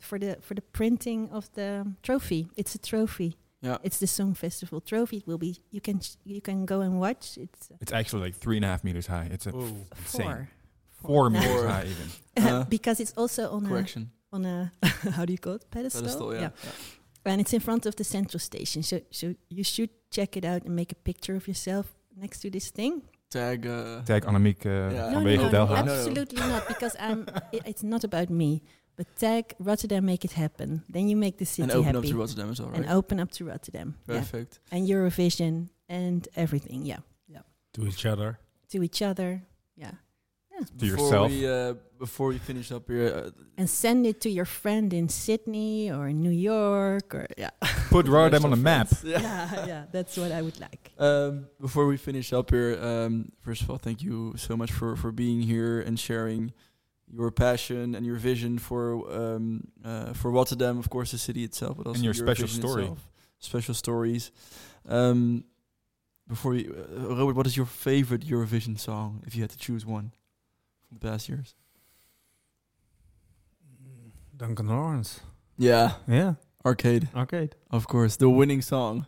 for 0.00 0.18
the 0.18 0.36
for 0.40 0.54
the 0.54 0.62
printing 0.72 1.30
of 1.30 1.48
the 1.52 1.86
trophy. 2.02 2.48
It's 2.56 2.74
a 2.74 2.78
trophy. 2.78 3.36
Yeah. 3.62 3.76
It's 3.82 3.98
the 3.98 4.06
song 4.06 4.34
festival 4.34 4.80
trophy. 4.80 5.18
It 5.18 5.26
will 5.26 5.38
be 5.38 5.58
you 5.70 5.80
can 5.80 6.00
sh- 6.00 6.16
you 6.24 6.40
can 6.40 6.64
go 6.66 6.80
and 6.80 6.98
watch. 6.98 7.36
It's 7.36 7.70
uh, 7.70 7.76
It's 7.80 7.92
actually 7.92 8.22
like 8.22 8.36
three 8.36 8.56
and 8.56 8.64
a 8.64 8.68
half 8.68 8.82
meters 8.84 9.06
high. 9.06 9.28
It's 9.30 9.46
a 9.46 9.50
insane. 9.50 9.86
four. 10.02 10.48
Four 11.02 11.30
No. 11.30 11.38
meters 11.40 11.54
Four. 11.60 11.68
high 11.68 11.84
even. 11.84 12.08
Uh, 12.40 12.64
because 12.64 13.00
it's 13.00 13.12
also 13.16 13.50
on 13.50 13.66
a 13.66 13.84
on 14.32 14.44
a 14.46 14.72
how 15.16 15.24
do 15.26 15.32
you 15.32 15.38
call 15.38 15.54
it 15.56 15.64
pedestal? 15.70 16.02
Pedestal. 16.02 16.32
Yeah. 16.34 16.40
yeah. 16.40 17.32
and 17.32 17.40
it's 17.40 17.52
in 17.52 17.60
front 17.60 17.84
of 17.86 17.94
the 17.96 18.04
central 18.04 18.40
station. 18.40 18.82
So 18.82 19.00
so 19.10 19.34
you 19.50 19.64
should 19.64 19.90
check 20.10 20.36
it 20.36 20.44
out 20.44 20.64
and 20.64 20.74
make 20.74 20.92
a 20.92 20.96
picture 21.04 21.36
of 21.36 21.46
yourself 21.46 21.86
next 22.16 22.40
to 22.40 22.50
this 22.50 22.70
thing. 22.70 23.02
Tag. 23.30 23.66
Uh, 23.66 24.02
Tag 24.04 24.24
Annemiek 24.24 24.64
uh, 24.66 24.70
Yeah. 24.70 25.10
van 25.10 25.12
No, 25.12 25.20
Wegen 25.24 25.42
no, 25.42 25.50
no, 25.50 25.66
Delhaas. 25.66 25.84
no. 25.86 25.92
absolutely 25.92 26.38
not. 26.38 26.66
Because 26.66 26.96
I'm. 26.98 27.26
i- 27.54 27.60
it's 27.70 27.82
not 27.82 28.04
about 28.04 28.28
me. 28.30 28.62
But 29.00 29.16
tag 29.16 29.54
Rotterdam, 29.58 30.04
make 30.04 30.26
it 30.26 30.32
happen. 30.32 30.82
Then 30.86 31.08
you 31.08 31.16
make 31.16 31.38
the 31.38 31.46
city 31.46 31.62
and 31.62 31.72
open 31.72 31.84
happy. 31.84 31.98
up 31.98 32.04
to 32.04 32.16
Rotterdam 32.18 32.50
as 32.50 32.60
well, 32.60 32.68
right? 32.68 32.80
and 32.80 32.90
open 32.90 33.18
up 33.18 33.30
to 33.30 33.46
Rotterdam. 33.46 33.96
Yeah. 34.06 34.18
Perfect. 34.18 34.58
And 34.70 34.86
Eurovision 34.86 35.70
and 35.88 36.28
everything. 36.36 36.84
Yeah. 36.84 36.98
Yeah. 37.26 37.40
to 37.72 37.86
each 37.86 38.04
other. 38.04 38.38
To 38.72 38.82
each 38.82 39.00
other. 39.00 39.42
Yeah. 39.74 39.92
To 40.58 40.66
Before 40.74 40.98
yourself. 40.98 41.30
We, 41.30 41.48
uh, 41.48 41.74
before 41.98 42.28
we 42.28 42.36
finish 42.36 42.70
up 42.70 42.88
here, 42.88 43.08
uh, 43.08 43.30
And 43.56 43.70
send 43.70 44.04
it 44.06 44.20
to 44.20 44.28
your 44.28 44.44
friend 44.44 44.92
in 44.92 45.08
Sydney 45.08 45.90
or 45.90 46.08
in 46.08 46.20
New 46.20 46.36
York 46.52 47.14
or 47.14 47.26
yeah. 47.38 47.52
Put 47.88 48.06
Rotterdam 48.06 48.44
on 48.44 48.50
the 48.50 48.62
map. 48.70 48.88
Yeah. 49.02 49.22
yeah, 49.22 49.66
yeah. 49.66 49.84
That's 49.90 50.18
what 50.18 50.30
I 50.30 50.42
would 50.42 50.60
like. 50.60 50.92
Um, 50.98 51.46
before 51.58 51.86
we 51.86 51.96
finish 51.96 52.34
up 52.34 52.50
here, 52.50 52.78
um, 52.82 53.32
first 53.38 53.62
of 53.62 53.70
all, 53.70 53.78
thank 53.78 54.02
you 54.02 54.34
so 54.36 54.58
much 54.58 54.70
for, 54.70 54.94
for 54.94 55.10
being 55.10 55.40
here 55.40 55.80
and 55.80 55.98
sharing 55.98 56.52
your 57.12 57.30
passion 57.30 57.94
and 57.94 58.04
your 58.06 58.16
vision 58.16 58.58
for 58.58 58.92
um, 59.12 59.64
uh, 59.84 60.12
for 60.14 60.30
Rotterdam, 60.30 60.78
of 60.78 60.88
course, 60.90 61.10
the 61.12 61.18
city 61.18 61.42
itself, 61.44 61.76
but 61.76 61.86
also 61.86 62.02
your 62.02 62.14
special 62.14 62.46
vision 62.46 62.60
story. 62.62 62.82
itself. 62.82 63.08
special 63.38 63.74
stories. 63.74 64.30
Um, 64.88 65.44
before 66.28 66.54
you, 66.54 66.74
uh, 66.96 67.14
Robert, 67.14 67.34
what 67.34 67.46
is 67.46 67.56
your 67.56 67.66
favorite 67.66 68.22
Eurovision 68.26 68.78
song 68.78 69.22
if 69.26 69.34
you 69.34 69.40
had 69.42 69.50
to 69.50 69.58
choose 69.58 69.84
one 69.84 70.12
from 70.88 70.98
the 71.00 71.08
past 71.08 71.28
years? 71.28 71.54
Duncan 74.36 74.68
Lawrence. 74.68 75.20
Yeah, 75.58 75.92
Yeah, 76.08 76.34
Arcade, 76.64 77.08
arcade. 77.14 77.54
of 77.70 77.86
course, 77.86 78.16
the 78.16 78.28
winning 78.30 78.62
song. 78.62 79.06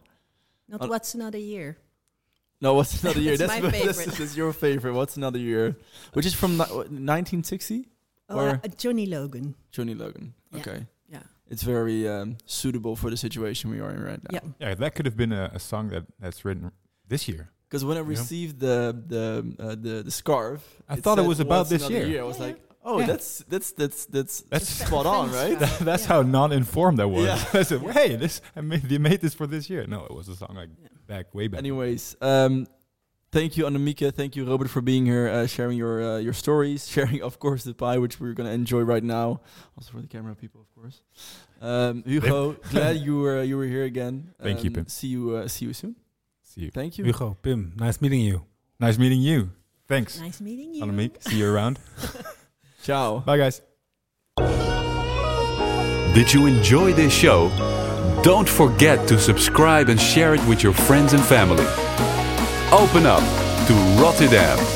Not 0.68 0.82
Uh, 0.82 0.88
what's 0.88 1.14
another 1.14 1.38
year. 1.38 1.78
No, 2.60 2.74
what's 2.74 3.02
another 3.02 3.20
year? 3.20 3.36
That's 3.38 3.48
my 3.52 3.60
that's, 3.70 3.76
favorite. 3.98 4.16
that's 4.18 4.36
your 4.36 4.52
favorite. 4.52 4.92
What's 4.92 5.16
another 5.16 5.38
year? 5.38 5.76
Which 6.12 6.26
is 6.26 6.34
from 6.34 6.52
ni- 6.58 6.64
1960? 6.90 7.88
Oh, 8.32 8.38
Or- 8.38 8.60
uh, 8.64 8.68
Johnny 8.76 9.06
Logan. 9.06 9.54
Johnny 9.70 9.94
Logan. 9.94 10.34
Yeah. 10.52 10.60
Okay. 10.60 10.86
Yeah. 11.08 11.22
It's 11.48 11.62
very 11.62 12.08
um, 12.08 12.36
suitable 12.46 12.96
for 12.96 13.10
the 13.10 13.16
situation 13.16 13.70
we 13.70 13.80
are 13.80 13.90
in 13.90 14.02
right 14.02 14.20
now. 14.30 14.30
Yeah. 14.58 14.68
Yeah, 14.68 14.74
that 14.74 14.94
could 14.94 15.06
have 15.06 15.16
been 15.16 15.32
a, 15.32 15.50
a 15.54 15.58
song 15.58 15.88
that 15.90 16.04
that's 16.18 16.44
written 16.44 16.72
this 17.08 17.28
year. 17.28 17.50
Because 17.68 17.84
when 17.84 17.96
I 17.96 18.00
Yeah. 18.00 18.08
received 18.16 18.58
the 18.60 18.76
the 19.14 19.24
uh, 19.58 19.68
the, 19.86 20.02
the 20.02 20.10
scarf, 20.10 20.60
I 20.88 20.96
thought 20.96 21.18
it 21.18 21.26
was 21.26 21.40
about 21.40 21.68
this 21.68 21.82
another 21.86 22.06
year." 22.06 22.22
I 22.22 22.26
was 22.26 22.38
Yeah, 22.38 22.46
like, 22.46 22.58
Oh, 22.84 22.98
Yeah. 22.98 23.06
that's 23.06 23.44
that's 23.48 23.70
that's 23.72 24.06
that's 24.06 24.40
That's 24.50 24.68
spot 24.86 25.06
on, 25.06 25.30
right? 25.40 25.56
style. 25.56 25.78
That's 25.88 26.02
Yeah. 26.02 26.08
how 26.08 26.22
non-informed 26.22 26.98
I 27.00 27.04
was. 27.04 27.24
Yeah. 27.26 27.60
I 27.60 27.62
said, 27.62 27.80
"Hey, 27.98 28.16
this 28.16 28.40
I 28.56 28.60
made 28.60 28.82
they 28.82 28.98
made 28.98 29.20
this 29.20 29.34
for 29.34 29.46
this 29.46 29.70
year." 29.70 29.86
No, 29.86 30.04
it 30.10 30.14
was 30.14 30.28
a 30.28 30.36
song 30.36 30.54
like 30.56 30.70
Yeah. 30.82 30.88
back 31.06 31.34
way 31.34 31.46
back. 31.48 31.58
Anyways, 31.58 32.16
um, 32.20 32.66
thank 33.32 33.56
you, 33.56 33.64
Annemieke. 33.64 34.12
Thank 34.14 34.36
you, 34.36 34.44
Robert, 34.48 34.68
for 34.70 34.80
being 34.80 35.04
here, 35.06 35.28
uh, 35.28 35.46
sharing 35.46 35.76
your 35.76 36.02
uh, 36.02 36.18
your 36.18 36.32
stories, 36.32 36.86
sharing, 36.94 37.22
of 37.22 37.38
course, 37.38 37.64
the 37.64 37.74
pie, 37.74 37.98
which 37.98 38.20
we're 38.20 38.34
gonna 38.34 38.50
enjoy 38.52 38.80
right 38.82 39.02
now, 39.02 39.40
also 39.76 39.90
for 39.92 40.00
the 40.00 40.08
camera 40.08 40.34
people, 40.34 40.60
of 40.60 40.70
course. 40.74 41.02
Um, 41.60 42.02
Hugo, 42.06 42.52
glad 42.70 42.96
you 42.98 43.18
were 43.20 43.42
you 43.42 43.56
were 43.56 43.66
here 43.66 43.84
again. 43.84 44.34
Thank 44.40 44.62
you, 44.64 44.70
Um, 44.70 44.74
Pim. 44.74 44.86
See 44.88 45.08
you 45.08 45.36
uh, 45.36 45.48
see 45.48 45.66
you 45.66 45.72
soon. 45.72 45.96
See 46.42 46.60
you. 46.62 46.70
Thank 46.70 46.98
you. 46.98 47.04
Hugo, 47.04 47.36
Pim, 47.42 47.72
nice 47.76 48.00
meeting 48.00 48.20
you. 48.20 48.44
Nice 48.78 48.98
meeting 48.98 49.20
you. 49.20 49.50
Thanks, 49.88 50.18
Nice 50.20 50.40
meeting 50.40 50.74
you. 50.74 50.82
Annemiek. 50.84 51.22
See 51.22 51.38
you 51.38 51.48
around. 51.52 51.78
Ciao. 52.82 53.18
Bye, 53.20 53.38
guys. 53.38 53.60
Did 56.14 56.32
you 56.32 56.46
enjoy 56.46 56.92
this 56.92 57.12
show? 57.12 57.48
Don't 58.22 58.48
forget 58.48 59.08
to 59.08 59.18
subscribe 59.18 59.88
and 59.88 59.98
share 60.00 60.34
it 60.34 60.44
with 60.46 60.62
your 60.62 60.72
friends 60.74 61.12
and 61.14 61.22
family. 61.24 61.64
Open 62.72 63.04
up 63.04 63.20
to 63.66 63.74
Rotterdam. 64.02 64.71